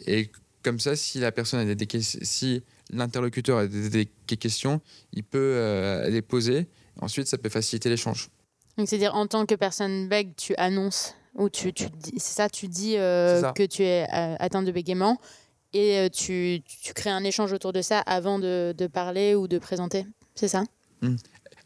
et 0.08 0.30
comme 0.64 0.80
ça, 0.80 0.96
si 0.96 1.20
la 1.20 1.32
personne 1.32 1.60
a 1.62 1.66
des, 1.66 1.76
des 1.76 1.86
ques- 1.88 2.02
si 2.02 2.64
l'interlocuteur 2.92 3.60
a 3.60 3.68
des, 3.68 3.90
des- 3.90 4.10
des 4.28 4.38
questions, 4.38 4.82
il 5.14 5.24
peut 5.24 5.38
euh, 5.56 6.10
les 6.10 6.22
poser. 6.22 6.68
Ensuite, 7.02 7.28
ça 7.28 7.38
peut 7.38 7.50
faciliter 7.50 7.90
l'échange. 7.90 8.30
Donc, 8.78 8.88
c'est-à-dire, 8.90 9.16
en 9.16 9.28
tant 9.28 9.46
que 9.46 9.56
personne 9.56 10.08
bègue, 10.10 10.36
tu 10.36 10.56
annonces, 10.56 11.16
ou 11.36 11.50
tu, 11.50 11.72
tu 11.74 11.86
dis, 11.90 12.14
c'est 12.18 12.34
ça, 12.36 12.50
tu 12.50 12.68
dis 12.68 12.98
euh, 12.98 13.42
ça. 13.42 13.54
que 13.56 13.64
tu 13.64 13.84
es 13.84 14.06
atteint 14.10 14.64
de 14.64 14.72
bégaiement, 14.72 15.20
et 15.74 15.98
euh, 16.00 16.10
tu, 16.10 16.62
tu 16.66 16.94
crées 16.94 17.10
un 17.10 17.24
échange 17.24 17.54
autour 17.54 17.74
de 17.74 17.82
ça 17.82 18.00
avant 18.00 18.40
de, 18.40 18.74
de 18.78 18.88
parler 18.88 19.36
ou 19.36 19.48
de 19.48 19.58
présenter. 19.60 20.06
C'est 20.36 20.48
ça? 20.48 20.64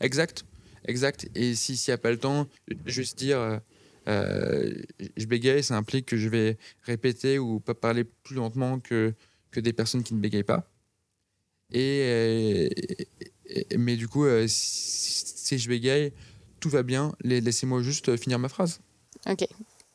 Exact, 0.02 0.46
exact. 0.86 1.28
Et 1.36 1.56
si 1.56 1.78
s'il 1.78 1.92
n'y 1.92 1.96
a 1.96 1.98
pas 1.98 2.12
le 2.12 2.18
temps, 2.20 2.48
juste 2.86 3.18
dire 3.18 3.40
euh, 3.40 3.58
euh, 4.08 4.74
je 5.18 5.26
bégaye, 5.26 5.64
ça 5.64 5.76
implique 5.78 6.06
que 6.08 6.18
je 6.18 6.28
vais 6.30 6.58
répéter 6.84 7.40
ou 7.40 7.60
pas 7.60 7.74
parler 7.74 8.04
plus 8.04 8.36
lentement 8.36 8.80
que, 8.80 9.14
que 9.52 9.60
des 9.60 9.74
personnes 9.74 10.04
qui 10.04 10.14
ne 10.14 10.20
bégayent 10.20 10.44
pas. 10.44 10.70
Et, 11.72 12.70
et- 13.48 13.78
mais 13.78 13.96
du 13.96 14.08
coup, 14.08 14.26
euh, 14.26 14.46
si, 14.48 15.24
si 15.26 15.58
je 15.58 15.68
bégaye, 15.70 16.12
tout 16.60 16.70
va 16.70 16.84
bien. 16.84 17.14
La- 17.22 17.40
Laissez-moi 17.40 17.82
juste 17.82 18.16
finir 18.18 18.40
ma 18.40 18.50
phrase. 18.50 18.80
Ok. 19.28 19.48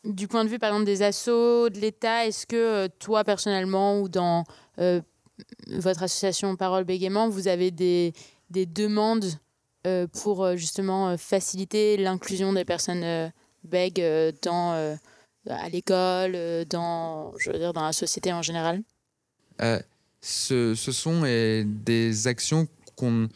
Du 0.04 0.28
point 0.28 0.44
de 0.44 0.48
vue, 0.48 0.58
par 0.58 0.70
exemple, 0.70 0.86
des 0.86 1.02
assos, 1.02 1.70
de 1.70 1.78
l'État, 1.80 2.26
est-ce 2.26 2.46
que 2.46 2.56
euh, 2.56 2.88
toi, 2.98 3.24
personnellement, 3.24 4.00
ou 4.00 4.08
dans 4.08 4.44
euh, 4.78 5.00
votre 5.68 6.02
association 6.02 6.54
Parole 6.56 6.84
Bégaiement, 6.84 7.28
vous 7.28 7.48
avez 7.48 7.70
des, 7.70 8.12
des 8.50 8.64
demandes 8.64 9.26
euh, 9.86 10.06
pour 10.06 10.56
justement 10.56 11.16
faciliter 11.18 11.96
l'inclusion 11.96 12.52
des 12.52 12.64
personnes 12.64 13.02
euh, 13.02 13.28
bègues 13.64 14.02
dans, 14.42 14.72
à 15.48 15.68
l'école, 15.68 16.64
dans, 16.70 17.36
je 17.38 17.50
veux 17.50 17.58
dire, 17.58 17.72
dans 17.72 17.84
la 17.84 17.92
société 17.92 18.32
en 18.32 18.42
général? 18.42 18.82
Ce, 20.20 20.74
ce 20.74 20.92
sont 20.92 21.22
des 21.22 22.26
actions 22.26 22.66
qu'on 22.96 23.28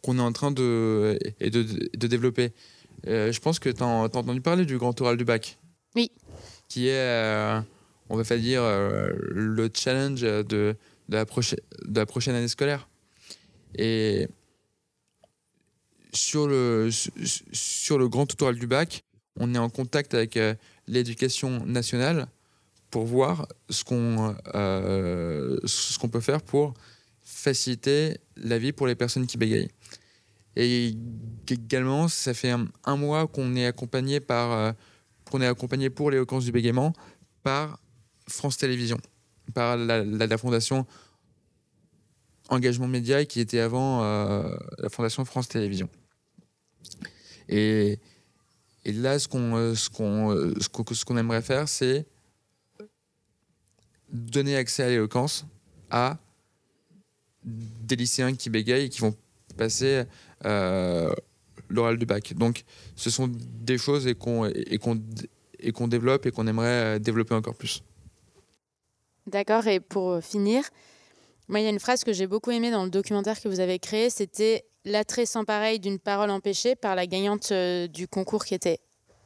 qu'on 0.00 0.18
est 0.18 0.22
en 0.22 0.32
train 0.32 0.50
de, 0.50 1.18
de, 1.40 1.62
de 1.94 2.06
développer. 2.06 2.52
Je 3.04 3.38
pense 3.40 3.58
que 3.58 3.68
tu 3.68 3.82
as, 3.82 3.86
entendu 3.86 4.40
parler 4.40 4.64
du 4.64 4.78
grand 4.78 4.98
oral 5.00 5.16
du 5.16 5.24
bac? 5.24 5.58
Oui. 5.94 6.10
Qui 6.68 6.88
est, 6.88 6.92
euh, 6.92 7.60
on 8.08 8.16
va 8.16 8.24
faire 8.24 8.38
dire, 8.38 8.62
euh, 8.62 9.10
le 9.30 9.70
challenge 9.72 10.22
de, 10.22 10.76
la 11.08 11.26
prochaine, 11.26 12.34
année 12.34 12.48
scolaire. 12.48 12.88
Et 13.74 14.28
sur 16.12 16.46
le, 16.46 16.88
grand 18.08 18.42
oral 18.42 18.58
du 18.58 18.66
bac, 18.66 19.04
on 19.38 19.54
est 19.54 19.58
en 19.58 19.70
contact 19.70 20.14
avec 20.14 20.36
euh, 20.36 20.54
l'éducation 20.86 21.64
nationale 21.64 22.26
pour 22.90 23.06
voir 23.06 23.48
ce 23.70 23.84
qu'on 23.84 24.34
peut 26.08 26.20
faire 26.20 26.42
pour 26.42 26.74
faciliter 27.24 28.18
la 28.36 28.58
vie 28.58 28.72
pour 28.72 28.86
les 28.86 28.94
personnes 28.94 29.26
qui 29.26 29.38
bégayent. 29.38 29.70
Et 30.54 30.94
également, 31.48 32.08
ça 32.08 32.34
fait 32.34 32.50
un, 32.84 32.96
mois 32.96 33.26
qu'on 33.26 33.56
est 33.56 33.64
accompagné 33.64 34.20
par 34.20 34.74
qu'on 35.32 35.40
est 35.40 35.46
accompagné 35.46 35.88
pour 35.88 36.10
l'éloquence 36.10 36.44
du 36.44 36.52
bégaiement 36.52 36.92
par 37.42 37.80
France 38.28 38.58
Télévisions, 38.58 39.00
par 39.54 39.78
la, 39.78 40.38
fondation 40.38 40.86
Engagement 42.50 42.86
Média 42.86 43.24
qui 43.24 43.40
était 43.40 43.60
avant 43.60 44.04
euh, 44.04 44.54
la 44.78 44.90
fondation 44.90 45.24
France 45.24 45.48
Télévisions. 45.48 45.88
Et, 47.48 47.98
là, 48.84 49.18
ce 49.18 49.26
qu'on 49.26 49.56
euh, 49.56 49.74
euh, 50.00 50.54
ce 50.60 51.04
qu'on 51.04 51.16
aimerait 51.16 51.40
faire, 51.40 51.66
c'est 51.66 52.06
donner 54.10 54.56
accès 54.56 54.82
à 54.82 54.90
l'éloquence 54.90 55.46
à 55.90 56.18
des 57.44 57.96
lycéens 57.96 58.34
qui 58.34 58.50
bégayent 58.50 58.84
et 58.84 58.88
qui 58.90 59.00
vont 59.00 59.16
passer 59.56 60.04
l'oral 61.72 61.96
du 61.96 62.06
bac. 62.06 62.34
Donc, 62.34 62.64
ce 62.96 63.10
sont 63.10 63.30
des 63.30 63.78
choses 63.78 64.06
et 64.06 64.14
qu'on 64.14 64.46
et 64.46 64.78
qu'on 64.78 65.00
et 65.58 65.72
qu'on 65.72 65.88
développe 65.88 66.26
et 66.26 66.30
qu'on 66.30 66.46
aimerait 66.46 66.96
euh, 66.96 66.98
développer 66.98 67.34
encore 67.34 67.54
plus. 67.54 67.82
D'accord, 69.26 69.66
et 69.68 69.78
pour 69.78 70.10
euh, 70.10 70.20
finir, 70.20 70.64
moi, 71.48 71.60
il 71.60 71.64
y 71.64 71.66
a 71.66 71.70
une 71.70 71.80
phrase 71.80 72.02
que 72.02 72.12
j'ai 72.12 72.26
beaucoup 72.26 72.50
aimée 72.50 72.70
dans 72.70 72.84
le 72.84 72.90
documentaire 72.90 73.40
que 73.40 73.48
vous 73.48 73.60
avez 73.60 73.78
créé, 73.78 74.10
c'était 74.10 74.64
l'attrait 74.84 75.26
sans 75.26 75.44
pareil 75.44 75.78
d'une 75.78 75.98
parole 75.98 76.30
empêchée 76.30 76.74
par 76.74 76.96
la 76.96 77.06
gagnante 77.06 77.52
euh, 77.52 77.86
du 77.86 78.08
concours 78.08 78.44
qui 78.44 78.54
était 78.54 78.80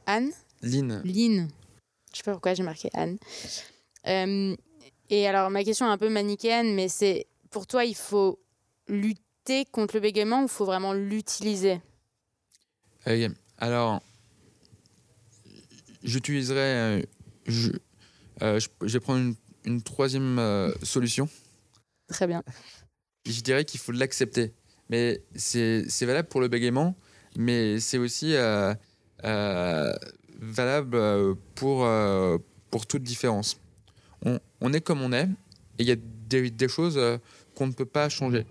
Anne. 0.05 0.31
Lynn, 0.61 1.01
Lynn. 1.03 1.47
Je 2.11 2.17
sais 2.17 2.23
pas 2.23 2.31
pourquoi 2.31 2.53
j'ai 2.53 2.63
marqué 2.63 2.89
Anne. 2.93 3.17
Euh, 4.07 4.55
et 5.09 5.27
alors, 5.27 5.49
ma 5.49 5.63
question 5.63 5.87
est 5.87 5.89
un 5.89 5.97
peu 5.97 6.09
manichéenne, 6.09 6.73
mais 6.75 6.89
c'est 6.89 7.27
pour 7.49 7.65
toi, 7.65 7.85
il 7.85 7.95
faut 7.95 8.39
lutter 8.87 9.65
contre 9.71 9.95
le 9.95 10.01
bégaiement 10.01 10.41
ou 10.41 10.43
il 10.43 10.49
faut 10.49 10.65
vraiment 10.65 10.93
l'utiliser? 10.93 11.81
Alors, 13.57 14.01
j'utiliserai. 16.03 16.57
euh, 16.59 17.01
Je, 17.45 17.71
euh, 18.41 18.59
je, 18.59 18.67
je 18.81 18.93
vais 18.93 18.99
prendre 18.99 19.19
une, 19.19 19.35
une 19.65 19.81
troisième 19.81 20.37
euh, 20.39 20.71
solution. 20.83 21.29
Très 22.09 22.27
bien. 22.27 22.43
Je 23.25 23.41
dirais 23.41 23.65
qu'il 23.65 23.79
faut 23.79 23.91
l'accepter. 23.93 24.53
Mais 24.89 25.21
c'est 25.35 25.85
valable 26.05 26.29
pour 26.29 26.39
le 26.39 26.47
bégaiement, 26.47 26.95
mais 27.35 27.79
c'est 27.81 27.97
aussi 27.97 28.33
euh, 28.35 28.73
valable 30.39 31.35
pour, 31.55 31.85
pour 32.71 32.87
toute 32.87 33.03
différence. 33.03 33.59
On, 34.23 34.39
on 34.61 34.71
est 34.71 34.79
comme 34.79 35.01
on 35.01 35.11
est, 35.11 35.23
et 35.77 35.83
il 35.83 35.87
y 35.87 35.91
a 35.91 35.97
des, 35.97 36.49
des 36.49 36.67
choses 36.69 36.97
qu'on 37.53 37.67
ne 37.67 37.73
peut 37.73 37.85
pas 37.85 38.07
changer. 38.07 38.45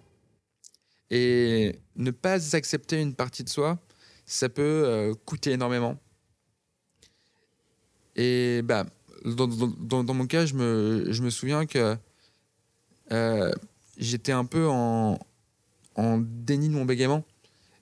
Et 1.10 1.78
ne 1.94 2.10
pas 2.10 2.54
accepter 2.54 3.00
une 3.00 3.14
partie 3.14 3.44
de 3.44 3.48
soi, 3.48 3.78
ça 4.26 4.48
peut 4.48 4.62
euh, 4.62 5.14
coûter 5.24 5.52
énormément. 5.52 5.98
Et 8.16 8.62
bah, 8.64 8.86
dans, 9.24 10.14
mon 10.14 10.26
cas, 10.26 10.46
je 10.46 10.54
me, 10.54 11.06
je 11.10 11.22
me 11.22 11.30
souviens 11.30 11.66
que 11.66 11.96
euh, 13.12 13.52
j'étais 13.96 14.32
un 14.32 14.44
peu 14.44 14.66
en, 14.68 15.18
en 15.94 16.18
déni 16.18 16.68
de 16.68 16.74
mon 16.74 16.84
bégaiement. 16.84 17.24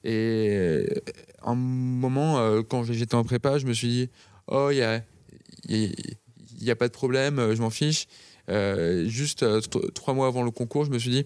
Et 0.02 0.48
euh, 0.50 0.86
un 1.42 1.54
moment, 1.54 2.62
quand 2.68 2.84
j'étais 2.84 3.14
en 3.14 3.24
prépa, 3.24 3.58
je 3.58 3.66
me 3.66 3.72
suis 3.72 3.88
dit 3.88 4.10
Oh, 4.48 4.68
il 4.70 4.76
n'y 4.76 4.82
a, 4.82 5.02
y 5.68 5.94
y 6.60 6.70
a 6.70 6.76
pas 6.76 6.88
de 6.88 6.92
problème, 6.92 7.54
je 7.54 7.60
m'en 7.62 7.70
fiche. 7.70 8.06
Juste 8.48 9.44
tro- 9.70 9.90
trois 9.90 10.14
mois 10.14 10.26
avant 10.26 10.42
le 10.42 10.50
concours, 10.50 10.84
je 10.84 10.90
me 10.90 10.98
suis 10.98 11.10
dit 11.10 11.24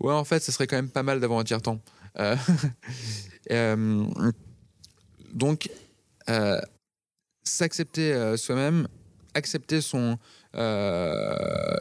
Ouais, 0.00 0.12
en 0.12 0.24
fait, 0.24 0.40
ça 0.40 0.52
serait 0.52 0.66
quand 0.66 0.76
même 0.76 0.90
pas 0.90 1.02
mal 1.02 1.20
d'avoir 1.20 1.40
un 1.40 1.44
tiers-temps. 1.44 1.80
donc, 5.32 5.70
euh, 6.28 6.60
s'accepter 7.42 8.12
euh, 8.12 8.36
soi-même, 8.36 8.88
accepter 9.34 9.80
son, 9.80 10.18
euh, 10.54 11.78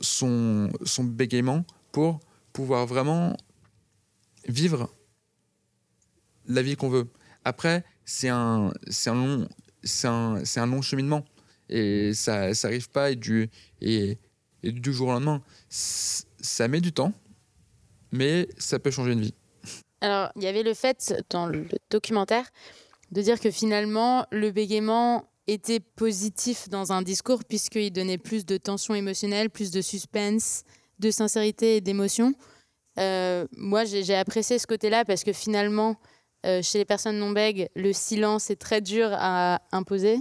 son, 0.00 0.70
son 0.84 1.04
bégaiement 1.04 1.64
pour 1.92 2.20
pouvoir 2.52 2.86
vraiment 2.86 3.36
vivre 4.48 4.92
la 6.46 6.62
vie 6.62 6.76
qu'on 6.76 6.88
veut. 6.88 7.08
Après, 7.44 7.84
c'est 8.04 8.28
un, 8.28 8.72
un, 9.06 9.14
long, 9.14 9.48
un, 10.04 10.42
un 10.56 10.66
long 10.66 10.82
cheminement. 10.82 11.24
Et 11.68 12.14
ça 12.14 12.52
ça 12.52 12.66
arrive 12.66 12.90
pas 12.90 13.14
du, 13.14 13.48
et, 13.80 14.18
du 14.64 14.92
jour 14.92 15.08
au 15.08 15.12
lendemain. 15.12 15.40
Ça 15.68 16.66
met 16.66 16.80
du 16.80 16.92
temps, 16.92 17.12
mais 18.10 18.48
ça 18.58 18.80
peut 18.80 18.90
changer 18.90 19.12
une 19.12 19.20
vie. 19.20 19.34
Alors, 20.00 20.30
il 20.36 20.42
y 20.42 20.46
avait 20.46 20.62
le 20.62 20.74
fait 20.74 21.14
dans 21.30 21.46
le 21.46 21.66
documentaire 21.90 22.46
de 23.10 23.22
dire 23.22 23.40
que 23.40 23.50
finalement, 23.50 24.26
le 24.30 24.50
bégaiement 24.50 25.24
était 25.46 25.80
positif 25.80 26.68
dans 26.68 26.92
un 26.92 27.02
discours 27.02 27.44
puisqu'il 27.44 27.92
donnait 27.92 28.18
plus 28.18 28.46
de 28.46 28.56
tension 28.56 28.94
émotionnelle, 28.94 29.50
plus 29.50 29.70
de 29.70 29.80
suspense, 29.80 30.62
de 30.98 31.10
sincérité 31.10 31.76
et 31.76 31.80
d'émotion. 31.80 32.34
Euh, 32.98 33.46
moi, 33.56 33.84
j'ai 33.84 34.14
apprécié 34.14 34.58
ce 34.58 34.66
côté-là 34.66 35.04
parce 35.04 35.24
que 35.24 35.32
finalement, 35.32 35.96
euh, 36.46 36.62
chez 36.62 36.78
les 36.78 36.84
personnes 36.84 37.18
non 37.18 37.30
bègues, 37.30 37.68
le 37.74 37.92
silence 37.92 38.50
est 38.50 38.56
très 38.56 38.80
dur 38.80 39.10
à 39.12 39.60
imposer 39.72 40.18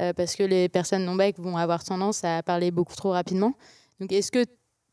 euh, 0.00 0.12
parce 0.12 0.36
que 0.36 0.42
les 0.42 0.68
personnes 0.68 1.04
non 1.04 1.16
bègues 1.16 1.38
vont 1.38 1.56
avoir 1.56 1.84
tendance 1.84 2.24
à 2.24 2.42
parler 2.42 2.70
beaucoup 2.70 2.94
trop 2.94 3.10
rapidement. 3.10 3.54
Donc, 4.00 4.12
est-ce 4.12 4.32
que 4.32 4.44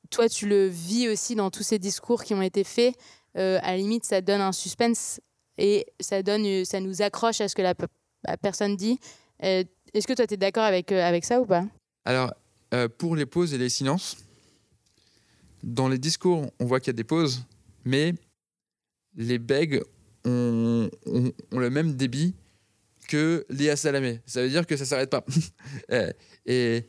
toi, 0.09 0.27
tu 0.27 0.47
le 0.47 0.67
vis 0.67 1.07
aussi 1.07 1.35
dans 1.35 1.51
tous 1.51 1.63
ces 1.63 1.79
discours 1.79 2.23
qui 2.23 2.33
ont 2.33 2.41
été 2.41 2.63
faits 2.63 2.95
à 3.61 3.71
la 3.71 3.77
limite, 3.77 4.05
ça 4.05 4.21
donne 4.21 4.41
un 4.41 4.51
suspense 4.51 5.19
et 5.57 5.85
ça, 5.99 6.21
donne, 6.23 6.45
euh, 6.45 6.65
ça 6.65 6.79
nous 6.79 7.01
accroche 7.01 7.41
à 7.41 7.47
ce 7.47 7.55
que 7.55 7.61
la, 7.61 7.75
pe- 7.75 7.87
la 8.25 8.37
personne 8.37 8.75
dit. 8.75 8.99
Euh, 9.43 9.63
Est-ce 9.93 10.07
que 10.07 10.13
toi, 10.13 10.25
tu 10.27 10.33
es 10.35 10.37
d'accord 10.37 10.63
avec, 10.63 10.91
euh, 10.91 11.03
avec 11.03 11.25
ça 11.25 11.39
ou 11.41 11.45
pas? 11.45 11.65
Alors, 12.05 12.33
euh, 12.73 12.87
pour 12.87 13.15
les 13.15 13.25
pauses 13.25 13.53
et 13.53 13.57
les 13.57 13.69
silences, 13.69 14.17
dans 15.63 15.87
les 15.89 15.97
discours, 15.97 16.49
on 16.59 16.65
voit 16.65 16.79
qu'il 16.79 16.87
y 16.87 16.95
a 16.95 16.97
des 16.97 17.03
pauses, 17.03 17.43
mais 17.85 18.13
les 19.15 19.39
bègues 19.39 19.81
ont, 20.25 20.89
le 21.51 21.69
même 21.69 21.95
débit 21.95 22.33
que 23.07 23.45
Léa 23.49 23.75
Salamé. 23.75 24.21
Ça 24.25 24.41
veut 24.41 24.49
dire 24.49 24.65
que 24.67 24.77
ça 24.77 24.85
s'arrête 24.85 25.09
pas. 25.09 25.25
Euh, 25.91 26.81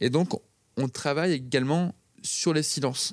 et 0.00 0.10
donc, 0.10 0.30
on 0.76 0.88
travaille 0.88 1.32
également 1.32 1.94
sur 2.22 2.52
les 2.52 2.62
silences. 2.64 3.12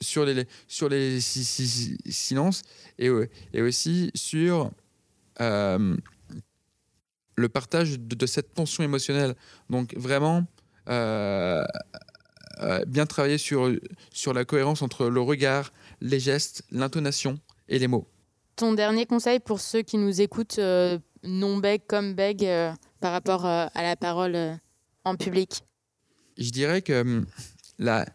Sur 0.00 0.24
les, 0.24 0.46
sur 0.68 0.88
les 0.88 1.20
si- 1.20 1.44
si- 1.44 1.66
si- 1.66 1.98
silences 2.06 2.62
et, 2.98 3.08
euh, 3.08 3.28
et 3.52 3.62
aussi 3.62 4.10
sur 4.14 4.70
euh, 5.40 5.96
le 7.36 7.48
partage 7.48 7.98
de, 7.98 8.14
de 8.14 8.26
cette 8.26 8.54
tension 8.54 8.84
émotionnelle. 8.84 9.34
Donc 9.70 9.94
vraiment, 9.96 10.44
euh, 10.88 11.64
euh, 12.60 12.84
bien 12.86 13.06
travailler 13.06 13.38
sur, 13.38 13.72
sur 14.12 14.32
la 14.34 14.44
cohérence 14.44 14.82
entre 14.82 15.08
le 15.08 15.20
regard, 15.20 15.72
les 16.00 16.20
gestes, 16.20 16.62
l'intonation 16.70 17.38
et 17.68 17.78
les 17.78 17.88
mots. 17.88 18.06
Ton 18.56 18.72
dernier 18.72 19.06
conseil 19.06 19.40
pour 19.40 19.60
ceux 19.60 19.82
qui 19.82 19.98
nous 19.98 20.20
écoutent, 20.20 20.60
non 21.24 21.56
bègues 21.58 21.86
comme 21.86 22.14
euh, 22.18 22.72
par 23.00 23.12
rapport 23.12 23.46
à 23.46 23.70
la 23.74 23.96
parole 23.96 24.58
en 25.04 25.16
public? 25.16 25.62
Je 26.36 26.50
dirais 26.50 26.82
que 26.82 27.00
hum, 27.00 27.26
la, 27.78 28.06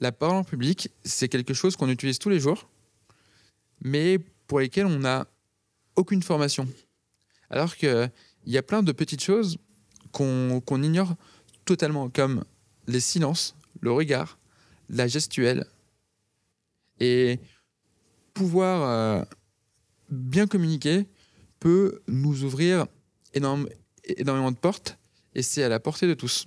la 0.00 0.12
parole 0.12 0.36
en 0.36 0.44
public, 0.44 0.90
c'est 1.04 1.28
quelque 1.28 1.54
chose 1.54 1.76
qu'on 1.76 1.88
utilise 1.88 2.18
tous 2.18 2.28
les 2.28 2.40
jours, 2.40 2.68
mais 3.82 4.18
pour 4.46 4.60
lesquelles 4.60 4.86
on 4.86 4.98
n'a 4.98 5.26
aucune 5.96 6.22
formation. 6.22 6.68
Alors 7.50 7.76
qu'il 7.76 8.10
y 8.46 8.58
a 8.58 8.62
plein 8.62 8.82
de 8.82 8.92
petites 8.92 9.22
choses 9.22 9.58
qu'on 10.12 10.82
ignore 10.82 11.14
totalement, 11.64 12.08
comme 12.08 12.44
les 12.86 13.00
silences, 13.00 13.54
le 13.80 13.92
regard, 13.92 14.38
la 14.88 15.06
gestuelle. 15.08 15.66
Et 17.00 17.38
pouvoir 18.32 18.88
euh, 18.88 19.24
bien 20.10 20.46
communiquer 20.46 21.06
peut 21.60 22.00
nous 22.06 22.44
ouvrir 22.44 22.86
énormément 23.34 24.50
de 24.50 24.56
portes 24.56 24.98
et 25.34 25.42
c'est 25.42 25.62
à 25.62 25.68
la 25.68 25.80
portée 25.80 26.06
de 26.06 26.14
tous. 26.14 26.46